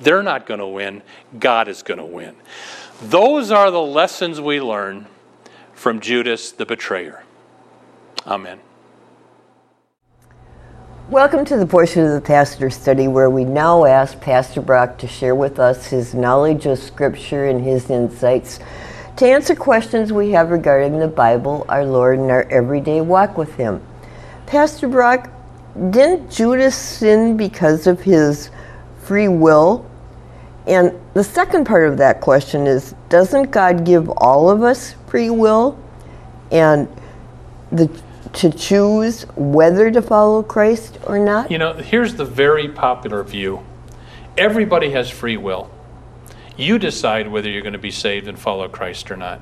they're 0.01 0.23
not 0.23 0.45
going 0.45 0.59
to 0.59 0.67
win. 0.67 1.01
God 1.39 1.67
is 1.67 1.83
going 1.83 1.99
to 1.99 2.05
win. 2.05 2.35
Those 3.01 3.51
are 3.51 3.71
the 3.71 3.81
lessons 3.81 4.41
we 4.41 4.59
learn 4.59 5.07
from 5.73 5.99
Judas 5.99 6.51
the 6.51 6.65
betrayer. 6.65 7.23
Amen. 8.27 8.59
Welcome 11.11 11.43
to 11.47 11.57
the 11.57 11.65
portion 11.65 12.05
of 12.05 12.13
the 12.13 12.21
pastor 12.21 12.69
study 12.69 13.09
where 13.09 13.29
we 13.29 13.43
now 13.43 13.83
ask 13.83 14.17
Pastor 14.21 14.61
Brock 14.61 14.97
to 14.99 15.07
share 15.07 15.35
with 15.35 15.59
us 15.59 15.87
his 15.87 16.13
knowledge 16.13 16.65
of 16.65 16.79
Scripture 16.79 17.47
and 17.47 17.61
his 17.61 17.89
insights 17.89 18.61
to 19.17 19.27
answer 19.27 19.53
questions 19.53 20.13
we 20.13 20.31
have 20.31 20.51
regarding 20.51 20.99
the 20.99 21.09
Bible, 21.09 21.65
our 21.67 21.83
Lord, 21.83 22.17
and 22.17 22.31
our 22.31 22.43
everyday 22.43 23.01
walk 23.01 23.37
with 23.37 23.53
Him. 23.55 23.85
Pastor 24.45 24.87
Brock, 24.87 25.29
didn't 25.89 26.31
Judas 26.31 26.77
sin 26.77 27.35
because 27.35 27.87
of 27.87 27.99
his 27.99 28.49
free 29.01 29.27
will? 29.27 29.85
And 30.65 30.97
the 31.13 31.25
second 31.25 31.65
part 31.65 31.89
of 31.89 31.97
that 31.97 32.21
question 32.21 32.67
is 32.67 32.95
Doesn't 33.09 33.51
God 33.51 33.85
give 33.85 34.09
all 34.11 34.49
of 34.49 34.63
us 34.63 34.95
free 35.07 35.29
will? 35.29 35.77
And 36.53 36.87
the 37.69 37.91
to 38.33 38.51
choose 38.51 39.23
whether 39.35 39.91
to 39.91 40.01
follow 40.01 40.43
Christ 40.43 40.97
or 41.05 41.19
not? 41.19 41.51
You 41.51 41.57
know, 41.57 41.73
here's 41.73 42.15
the 42.15 42.25
very 42.25 42.67
popular 42.69 43.23
view 43.23 43.65
everybody 44.37 44.91
has 44.91 45.09
free 45.09 45.37
will. 45.37 45.69
You 46.57 46.79
decide 46.79 47.27
whether 47.27 47.49
you're 47.49 47.61
going 47.61 47.73
to 47.73 47.79
be 47.79 47.91
saved 47.91 48.27
and 48.27 48.37
follow 48.37 48.67
Christ 48.67 49.11
or 49.11 49.17
not. 49.17 49.41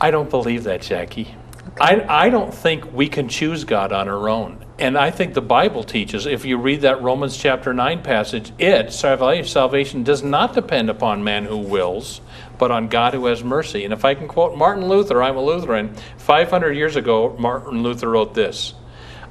I 0.00 0.10
don't 0.10 0.30
believe 0.30 0.64
that, 0.64 0.82
Jackie. 0.82 1.34
Okay. 1.68 2.06
I, 2.06 2.26
I 2.26 2.30
don't 2.30 2.52
think 2.52 2.92
we 2.92 3.08
can 3.08 3.28
choose 3.28 3.64
God 3.64 3.92
on 3.92 4.08
our 4.08 4.28
own. 4.28 4.64
And 4.78 4.96
I 4.96 5.10
think 5.10 5.34
the 5.34 5.42
Bible 5.42 5.82
teaches, 5.82 6.24
if 6.24 6.44
you 6.44 6.56
read 6.56 6.82
that 6.82 7.02
Romans 7.02 7.36
chapter 7.36 7.74
9 7.74 8.02
passage, 8.02 8.52
it, 8.58 8.92
salvation, 8.92 10.04
does 10.04 10.22
not 10.22 10.54
depend 10.54 10.88
upon 10.88 11.24
man 11.24 11.44
who 11.44 11.58
wills, 11.58 12.20
but 12.58 12.70
on 12.70 12.88
God 12.88 13.14
who 13.14 13.26
has 13.26 13.42
mercy. 13.42 13.84
And 13.84 13.92
if 13.92 14.04
I 14.04 14.14
can 14.14 14.28
quote 14.28 14.56
Martin 14.56 14.88
Luther, 14.88 15.22
I'm 15.22 15.36
a 15.36 15.42
Lutheran, 15.42 15.94
500 16.18 16.72
years 16.72 16.96
ago, 16.96 17.36
Martin 17.38 17.82
Luther 17.82 18.10
wrote 18.10 18.34
this 18.34 18.74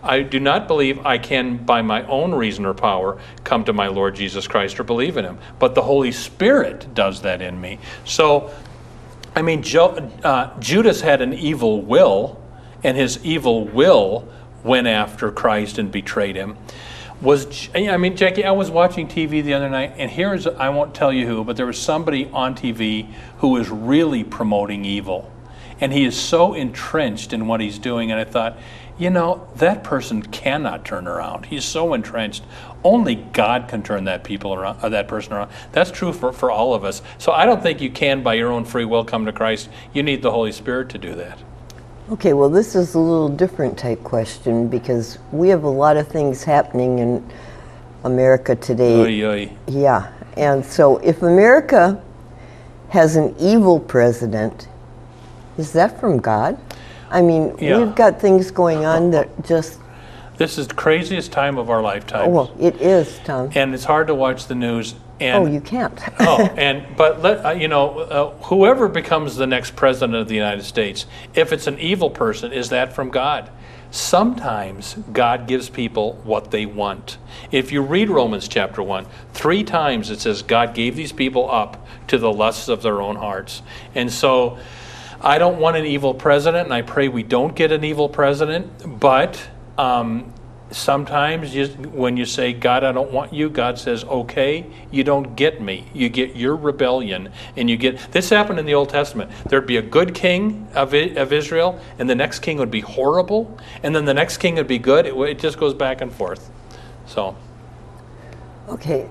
I 0.03 0.21
do 0.21 0.39
not 0.39 0.67
believe 0.67 1.05
I 1.05 1.17
can, 1.17 1.57
by 1.57 1.81
my 1.81 2.05
own 2.07 2.33
reason 2.33 2.65
or 2.65 2.73
power, 2.73 3.19
come 3.43 3.65
to 3.65 3.73
my 3.73 3.87
Lord 3.87 4.15
Jesus 4.15 4.47
Christ 4.47 4.79
or 4.79 4.83
believe 4.83 5.17
in 5.17 5.25
him, 5.25 5.37
but 5.59 5.75
the 5.75 5.81
Holy 5.81 6.11
Spirit 6.11 6.93
does 6.93 7.21
that 7.23 7.41
in 7.41 7.59
me. 7.59 7.79
So, 8.05 8.51
I 9.35 9.41
mean, 9.41 9.63
jo- 9.63 10.11
uh, 10.23 10.57
Judas 10.59 11.01
had 11.01 11.21
an 11.21 11.33
evil 11.33 11.81
will, 11.81 12.41
and 12.83 12.95
his 12.95 13.23
evil 13.25 13.67
will 13.67 14.27
went 14.63 14.87
after 14.87 15.31
Christ 15.31 15.77
and 15.77 15.91
betrayed 15.91 16.35
him 16.35 16.57
was 17.21 17.69
I 17.73 17.97
mean, 17.97 18.15
Jackie, 18.15 18.43
I 18.43 18.51
was 18.51 18.69
watching 18.69 19.07
TV 19.07 19.43
the 19.43 19.53
other 19.53 19.69
night, 19.69 19.93
and 19.97 20.09
here's 20.09 20.45
I 20.45 20.69
won't 20.69 20.93
tell 20.93 21.11
you 21.11 21.25
who, 21.25 21.43
but 21.43 21.57
there 21.57 21.65
was 21.65 21.79
somebody 21.79 22.29
on 22.31 22.55
TV 22.55 23.11
who 23.39 23.49
was 23.49 23.69
really 23.69 24.23
promoting 24.23 24.85
evil, 24.85 25.31
and 25.79 25.91
he 25.91 26.05
is 26.05 26.15
so 26.15 26.53
entrenched 26.53 27.33
in 27.33 27.47
what 27.47 27.59
he's 27.59 27.79
doing. 27.79 28.11
And 28.11 28.19
I 28.19 28.23
thought, 28.23 28.57
you 28.99 29.09
know, 29.09 29.47
that 29.55 29.83
person 29.83 30.23
cannot 30.23 30.85
turn 30.85 31.07
around. 31.07 31.45
He's 31.47 31.65
so 31.65 31.93
entrenched. 31.93 32.43
Only 32.83 33.15
God 33.15 33.67
can 33.67 33.83
turn 33.83 34.05
that 34.05 34.23
people 34.23 34.53
around, 34.53 34.79
uh, 34.81 34.89
that 34.89 35.07
person 35.07 35.33
around. 35.33 35.51
That's 35.71 35.91
true 35.91 36.13
for, 36.13 36.33
for 36.33 36.49
all 36.49 36.73
of 36.73 36.83
us. 36.83 37.01
So 37.17 37.31
I 37.31 37.45
don't 37.45 37.61
think 37.61 37.81
you 37.81 37.91
can, 37.91 38.23
by 38.23 38.35
your 38.35 38.51
own 38.51 38.65
free 38.65 38.85
will, 38.85 39.05
come 39.05 39.25
to 39.25 39.31
Christ. 39.31 39.69
You 39.93 40.03
need 40.03 40.21
the 40.21 40.31
Holy 40.31 40.51
Spirit 40.51 40.89
to 40.89 40.97
do 40.97 41.13
that. 41.15 41.37
Okay, 42.09 42.31
well, 42.31 42.49
this 42.49 42.73
is 42.73 42.93
a 42.93 42.99
little 42.99 43.27
different 43.27 43.77
type 43.77 44.01
question 44.01 44.69
because 44.69 45.19
we 45.33 45.49
have 45.49 45.63
a 45.63 45.69
lot 45.69 45.97
of 45.97 46.07
things 46.07 46.41
happening 46.41 46.99
in 46.99 47.29
America 48.05 48.55
today. 48.55 49.23
Oy, 49.23 49.29
oy. 49.29 49.57
Yeah, 49.67 50.13
and 50.37 50.65
so 50.65 50.99
if 50.99 51.21
America 51.21 52.01
has 52.89 53.17
an 53.17 53.35
evil 53.37 53.77
president, 53.77 54.69
is 55.57 55.73
that 55.73 55.99
from 55.99 56.19
God? 56.19 56.57
I 57.09 57.21
mean, 57.21 57.53
yeah. 57.59 57.77
we've 57.77 57.95
got 57.95 58.21
things 58.21 58.51
going 58.51 58.85
on 58.85 59.11
that 59.11 59.45
just. 59.45 59.77
This 60.37 60.57
is 60.57 60.69
the 60.69 60.75
craziest 60.75 61.33
time 61.33 61.57
of 61.57 61.69
our 61.69 61.81
lifetime. 61.81 62.29
Oh, 62.29 62.29
well, 62.29 62.55
it 62.57 62.81
is, 62.81 63.19
Tom. 63.25 63.51
And 63.53 63.73
it's 63.73 63.83
hard 63.83 64.07
to 64.07 64.15
watch 64.15 64.47
the 64.47 64.55
news 64.55 64.95
and, 65.19 65.43
oh, 65.43 65.51
you 65.51 65.61
can't. 65.61 65.99
oh, 66.19 66.43
and 66.57 66.95
but 66.95 67.21
let 67.21 67.45
uh, 67.45 67.49
you 67.51 67.67
know, 67.67 67.99
uh, 67.99 68.31
whoever 68.45 68.87
becomes 68.87 69.35
the 69.35 69.47
next 69.47 69.75
president 69.75 70.15
of 70.15 70.27
the 70.27 70.35
United 70.35 70.63
States, 70.63 71.05
if 71.33 71.51
it's 71.51 71.67
an 71.67 71.79
evil 71.79 72.09
person, 72.09 72.51
is 72.51 72.69
that 72.69 72.93
from 72.93 73.09
God? 73.09 73.49
Sometimes 73.89 74.95
God 75.13 75.47
gives 75.47 75.69
people 75.69 76.13
what 76.23 76.51
they 76.51 76.65
want. 76.65 77.17
If 77.51 77.71
you 77.71 77.81
read 77.81 78.09
Romans 78.09 78.47
chapter 78.47 78.83
1, 78.83 79.07
three 79.33 79.63
times 79.63 80.09
it 80.09 80.19
says 80.19 80.41
God 80.41 80.73
gave 80.73 80.95
these 80.95 81.13
people 81.13 81.49
up 81.49 81.87
to 82.07 82.17
the 82.17 82.31
lusts 82.31 82.67
of 82.67 82.81
their 82.81 83.01
own 83.01 83.15
hearts. 83.15 83.61
And 83.95 84.11
so 84.11 84.57
I 85.21 85.37
don't 85.37 85.59
want 85.59 85.77
an 85.77 85.85
evil 85.85 86.13
president, 86.13 86.65
and 86.65 86.73
I 86.73 86.81
pray 86.81 87.07
we 87.07 87.23
don't 87.23 87.55
get 87.55 87.71
an 87.71 87.83
evil 87.83 88.09
president, 88.09 88.99
but 88.99 89.41
um, 89.77 90.33
sometimes 90.71 91.55
you, 91.55 91.67
when 91.67 92.17
you 92.17 92.25
say, 92.25 92.53
God, 92.53 92.83
I 92.83 92.91
don't 92.91 93.11
want 93.11 93.33
you, 93.33 93.49
God 93.49 93.79
says, 93.79 94.03
okay, 94.03 94.65
you 94.91 95.03
don't 95.03 95.35
get 95.35 95.61
me. 95.61 95.87
You 95.93 96.09
get 96.09 96.35
your 96.35 96.55
rebellion. 96.55 97.31
And 97.55 97.69
you 97.69 97.77
get, 97.77 98.11
this 98.11 98.29
happened 98.29 98.59
in 98.59 98.65
the 98.65 98.73
Old 98.73 98.89
Testament. 98.89 99.31
There'd 99.45 99.67
be 99.67 99.77
a 99.77 99.81
good 99.81 100.13
king 100.13 100.67
of, 100.75 100.93
of 100.93 101.33
Israel, 101.33 101.79
and 101.99 102.09
the 102.09 102.15
next 102.15 102.39
king 102.39 102.57
would 102.57 102.71
be 102.71 102.81
horrible, 102.81 103.57
and 103.83 103.95
then 103.95 104.05
the 104.05 104.13
next 104.13 104.37
king 104.37 104.55
would 104.55 104.67
be 104.67 104.79
good. 104.79 105.05
It, 105.05 105.15
it 105.15 105.39
just 105.39 105.57
goes 105.57 105.73
back 105.73 106.01
and 106.01 106.11
forth. 106.11 106.49
So. 107.05 107.35
Okay. 108.67 109.09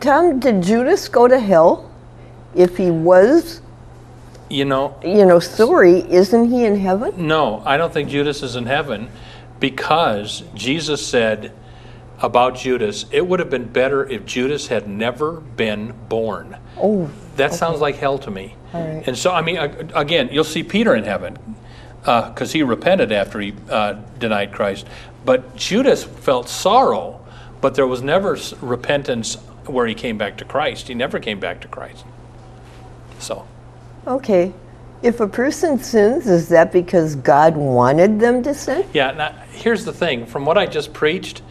Tom, 0.00 0.40
did 0.40 0.62
Judas 0.62 1.08
go 1.08 1.28
to 1.28 1.38
hell 1.38 1.90
if 2.54 2.76
he 2.76 2.90
was? 2.90 3.60
You 4.50 4.64
know, 4.64 4.98
you 5.04 5.26
know, 5.26 5.40
sorry, 5.40 6.10
isn't 6.10 6.50
he 6.50 6.64
in 6.64 6.76
heaven? 6.76 7.26
No, 7.26 7.62
I 7.66 7.76
don't 7.76 7.92
think 7.92 8.08
Judas 8.08 8.42
is 8.42 8.56
in 8.56 8.64
heaven 8.64 9.10
because 9.60 10.44
Jesus 10.54 11.06
said 11.06 11.52
about 12.20 12.56
Judas, 12.56 13.06
it 13.10 13.26
would 13.26 13.40
have 13.40 13.50
been 13.50 13.66
better 13.66 14.06
if 14.08 14.26
Judas 14.26 14.68
had 14.68 14.88
never 14.88 15.40
been 15.40 15.94
born. 16.08 16.56
Oh, 16.76 17.10
that 17.36 17.50
okay. 17.50 17.56
sounds 17.56 17.80
like 17.80 17.96
hell 17.96 18.18
to 18.18 18.30
me. 18.30 18.56
And 18.72 19.16
so, 19.16 19.32
I 19.32 19.40
mean, 19.40 19.56
again, 19.56 20.28
you'll 20.30 20.44
see 20.44 20.62
Peter 20.62 20.94
in 20.94 21.04
heaven 21.04 21.38
because 22.00 22.50
uh, 22.50 22.52
he 22.52 22.62
repented 22.62 23.12
after 23.12 23.40
he 23.40 23.54
uh, 23.70 23.94
denied 24.18 24.52
Christ. 24.52 24.86
But 25.24 25.56
Judas 25.56 26.04
felt 26.04 26.48
sorrow, 26.48 27.24
but 27.60 27.74
there 27.74 27.86
was 27.86 28.02
never 28.02 28.36
repentance 28.60 29.36
where 29.66 29.86
he 29.86 29.94
came 29.94 30.18
back 30.18 30.36
to 30.38 30.44
Christ. 30.44 30.88
He 30.88 30.94
never 30.94 31.18
came 31.18 31.40
back 31.40 31.60
to 31.62 31.68
Christ. 31.68 32.04
So. 33.18 33.46
Okay. 34.06 34.52
If 35.02 35.20
a 35.20 35.28
person 35.28 35.78
sins, 35.78 36.26
is 36.26 36.48
that 36.48 36.72
because 36.72 37.14
God 37.14 37.56
wanted 37.56 38.18
them 38.18 38.42
to 38.42 38.54
sin? 38.54 38.84
Yeah, 38.92 39.12
now 39.12 39.30
here's 39.52 39.84
the 39.84 39.92
thing 39.92 40.26
from 40.26 40.44
what 40.44 40.58
I 40.58 40.66
just 40.66 40.92
preached, 40.92 41.42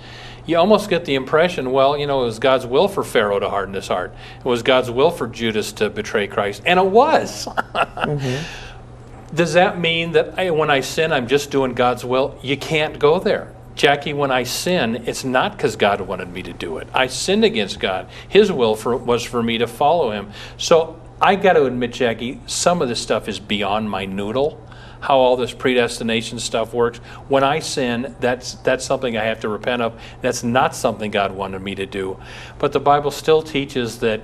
you 0.45 0.57
almost 0.57 0.89
get 0.89 1.05
the 1.05 1.15
impression, 1.15 1.71
well, 1.71 1.97
you 1.97 2.07
know, 2.07 2.23
it 2.23 2.25
was 2.25 2.39
God's 2.39 2.65
will 2.65 2.87
for 2.87 3.03
Pharaoh 3.03 3.39
to 3.39 3.49
harden 3.49 3.73
his 3.73 3.87
heart. 3.87 4.13
It 4.39 4.45
was 4.45 4.63
God's 4.63 4.89
will 4.89 5.11
for 5.11 5.27
Judas 5.27 5.73
to 5.73 5.89
betray 5.89 6.27
Christ. 6.27 6.63
And 6.65 6.79
it 6.79 6.85
was. 6.85 7.45
mm-hmm. 7.75 9.35
Does 9.35 9.53
that 9.53 9.77
mean 9.77 10.13
that 10.13 10.39
I, 10.39 10.51
when 10.51 10.69
I 10.69 10.79
sin, 10.79 11.11
I'm 11.11 11.27
just 11.27 11.51
doing 11.51 11.73
God's 11.73 12.05
will? 12.05 12.39
You 12.41 12.55
can't 12.55 12.97
go 12.97 13.19
there. 13.19 13.53
Jackie, 13.75 14.13
when 14.13 14.31
I 14.31 14.43
sin, 14.43 15.03
it's 15.05 15.23
not 15.23 15.51
because 15.51 15.75
God 15.75 16.01
wanted 16.01 16.29
me 16.29 16.41
to 16.43 16.53
do 16.53 16.77
it. 16.77 16.87
I 16.93 17.07
sinned 17.07 17.43
against 17.43 17.79
God. 17.79 18.09
His 18.27 18.51
will 18.51 18.75
for, 18.75 18.95
was 18.95 19.23
for 19.23 19.43
me 19.43 19.59
to 19.59 19.67
follow 19.67 20.11
Him. 20.11 20.31
So 20.57 20.99
I 21.21 21.35
got 21.35 21.53
to 21.53 21.65
admit, 21.65 21.93
Jackie, 21.93 22.41
some 22.45 22.81
of 22.81 22.89
this 22.89 23.01
stuff 23.01 23.27
is 23.27 23.39
beyond 23.39 23.89
my 23.89 24.05
noodle. 24.05 24.63
How 24.99 25.17
all 25.17 25.37
this 25.37 25.53
predestination 25.53 26.39
stuff 26.39 26.73
works. 26.73 26.97
When 27.27 27.43
I 27.43 27.59
sin, 27.59 28.15
that's 28.19 28.55
that's 28.55 28.83
something 28.83 29.15
I 29.15 29.23
have 29.25 29.39
to 29.41 29.49
repent 29.49 29.81
of. 29.81 29.99
That's 30.21 30.43
not 30.43 30.75
something 30.75 31.11
God 31.11 31.33
wanted 31.33 31.61
me 31.61 31.75
to 31.75 31.85
do. 31.85 32.19
But 32.57 32.73
the 32.73 32.79
Bible 32.79 33.11
still 33.11 33.43
teaches 33.43 33.99
that 33.99 34.21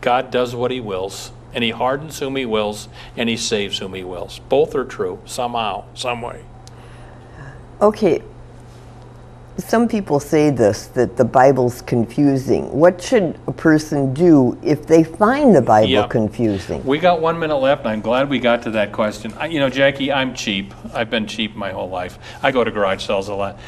God 0.00 0.30
does 0.30 0.54
what 0.54 0.72
He 0.72 0.80
wills, 0.80 1.30
and 1.52 1.62
He 1.62 1.70
hardens 1.70 2.18
whom 2.18 2.34
He 2.36 2.44
wills, 2.44 2.88
and 3.16 3.28
He 3.28 3.36
saves 3.36 3.78
whom 3.78 3.94
He 3.94 4.02
wills. 4.02 4.40
Both 4.48 4.74
are 4.74 4.84
true 4.84 5.20
somehow, 5.24 5.84
some 5.94 6.22
way. 6.22 6.44
Okay, 7.80 8.22
some 9.58 9.88
people 9.88 10.18
say 10.18 10.50
this 10.50 10.88
that 10.88 11.16
the 11.16 11.24
Bible's 11.24 11.80
confusing. 11.82 12.70
What 12.72 13.00
should 13.00 13.38
a 13.46 13.52
person 13.52 14.12
do 14.12 14.58
if 14.62 14.86
they 14.86 15.04
find 15.04 15.54
the 15.54 15.62
Bible 15.62 15.88
yep. 15.88 16.10
confusing? 16.10 16.84
We 16.84 16.98
got 16.98 17.20
one 17.20 17.38
minute 17.38 17.56
left, 17.56 17.80
and 17.80 17.90
I'm 17.90 18.00
glad 18.00 18.28
we 18.28 18.38
got 18.38 18.62
to 18.62 18.70
that 18.72 18.92
question. 18.92 19.32
I, 19.34 19.46
you 19.46 19.60
know, 19.60 19.70
Jackie, 19.70 20.12
I'm 20.12 20.34
cheap. 20.34 20.74
I've 20.92 21.10
been 21.10 21.26
cheap 21.26 21.54
my 21.54 21.70
whole 21.70 21.88
life. 21.88 22.18
I 22.42 22.50
go 22.50 22.64
to 22.64 22.70
garage 22.70 23.06
sales 23.06 23.28
a 23.28 23.34
lot. 23.34 23.58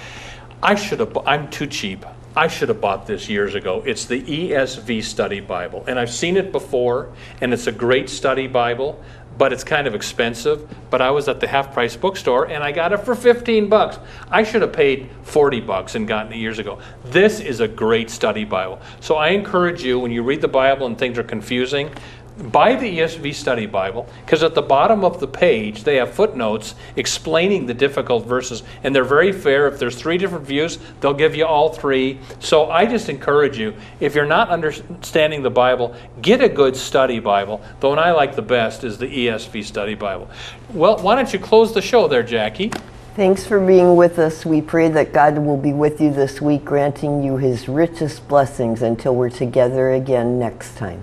I 0.62 0.74
should 0.74 1.00
have. 1.00 1.16
I'm 1.26 1.48
too 1.50 1.66
cheap. 1.66 2.04
I 2.34 2.48
should 2.48 2.68
have 2.68 2.82
bought 2.82 3.06
this 3.06 3.30
years 3.30 3.54
ago. 3.54 3.82
It's 3.86 4.04
the 4.04 4.20
ESV 4.20 5.02
Study 5.04 5.40
Bible, 5.40 5.84
and 5.86 5.98
I've 5.98 6.10
seen 6.10 6.36
it 6.36 6.52
before, 6.52 7.12
and 7.40 7.52
it's 7.52 7.66
a 7.66 7.72
great 7.72 8.10
study 8.10 8.46
Bible 8.46 9.02
but 9.38 9.52
it's 9.52 9.64
kind 9.64 9.86
of 9.86 9.94
expensive. 9.94 10.68
But 10.90 11.02
I 11.02 11.10
was 11.10 11.28
at 11.28 11.40
the 11.40 11.46
half 11.46 11.72
price 11.72 11.96
bookstore 11.96 12.48
and 12.48 12.62
I 12.62 12.72
got 12.72 12.92
it 12.92 12.98
for 12.98 13.14
15 13.14 13.68
bucks. 13.68 13.98
I 14.30 14.42
should 14.42 14.62
have 14.62 14.72
paid 14.72 15.10
40 15.22 15.60
bucks 15.60 15.94
and 15.94 16.06
gotten 16.06 16.32
it 16.32 16.36
years 16.36 16.58
ago. 16.58 16.78
This 17.04 17.40
is 17.40 17.60
a 17.60 17.68
great 17.68 18.10
study 18.10 18.44
Bible. 18.44 18.80
So 19.00 19.16
I 19.16 19.28
encourage 19.28 19.82
you 19.82 19.98
when 19.98 20.10
you 20.10 20.22
read 20.22 20.40
the 20.40 20.48
Bible 20.48 20.86
and 20.86 20.98
things 20.98 21.18
are 21.18 21.24
confusing, 21.24 21.90
buy 22.36 22.74
the 22.74 22.98
ESV 22.98 23.34
Study 23.34 23.66
Bible 23.66 24.06
because 24.24 24.42
at 24.42 24.54
the 24.54 24.62
bottom 24.62 25.04
of 25.04 25.20
the 25.20 25.26
page 25.26 25.84
they 25.84 25.96
have 25.96 26.14
footnotes 26.14 26.74
explaining 26.96 27.66
the 27.66 27.74
difficult 27.74 28.26
verses, 28.26 28.62
and 28.84 28.94
they're 28.94 29.04
very 29.04 29.32
fair. 29.32 29.68
If 29.68 29.78
there's 29.78 29.96
three 29.96 30.18
different 30.18 30.46
views, 30.46 30.78
they'll 31.00 31.14
give 31.14 31.34
you 31.34 31.46
all 31.46 31.72
three. 31.72 32.18
So 32.40 32.70
I 32.70 32.86
just 32.86 33.08
encourage 33.08 33.58
you 33.58 33.74
if 34.00 34.14
you're 34.14 34.26
not 34.26 34.50
understanding 34.50 35.42
the 35.42 35.50
Bible, 35.50 35.94
get 36.22 36.42
a 36.42 36.48
good 36.48 36.76
study 36.76 37.18
Bible. 37.18 37.60
The 37.80 37.88
one 37.88 37.98
I 37.98 38.12
like 38.12 38.36
the 38.36 38.42
best 38.42 38.84
is 38.84 38.98
the 38.98 39.06
ESV 39.06 39.64
Study 39.64 39.94
Bible. 39.94 40.28
Well, 40.72 40.98
why 40.98 41.14
don't 41.14 41.32
you 41.32 41.38
close 41.38 41.72
the 41.72 41.82
show 41.82 42.08
there, 42.08 42.22
Jackie? 42.22 42.70
Thanks 43.14 43.46
for 43.46 43.58
being 43.58 43.96
with 43.96 44.18
us. 44.18 44.44
We 44.44 44.60
pray 44.60 44.90
that 44.90 45.14
God 45.14 45.38
will 45.38 45.56
be 45.56 45.72
with 45.72 46.02
you 46.02 46.12
this 46.12 46.42
week, 46.42 46.66
granting 46.66 47.22
you 47.22 47.38
his 47.38 47.66
richest 47.66 48.28
blessings 48.28 48.82
until 48.82 49.14
we're 49.14 49.30
together 49.30 49.90
again 49.92 50.38
next 50.38 50.76
time. 50.76 51.02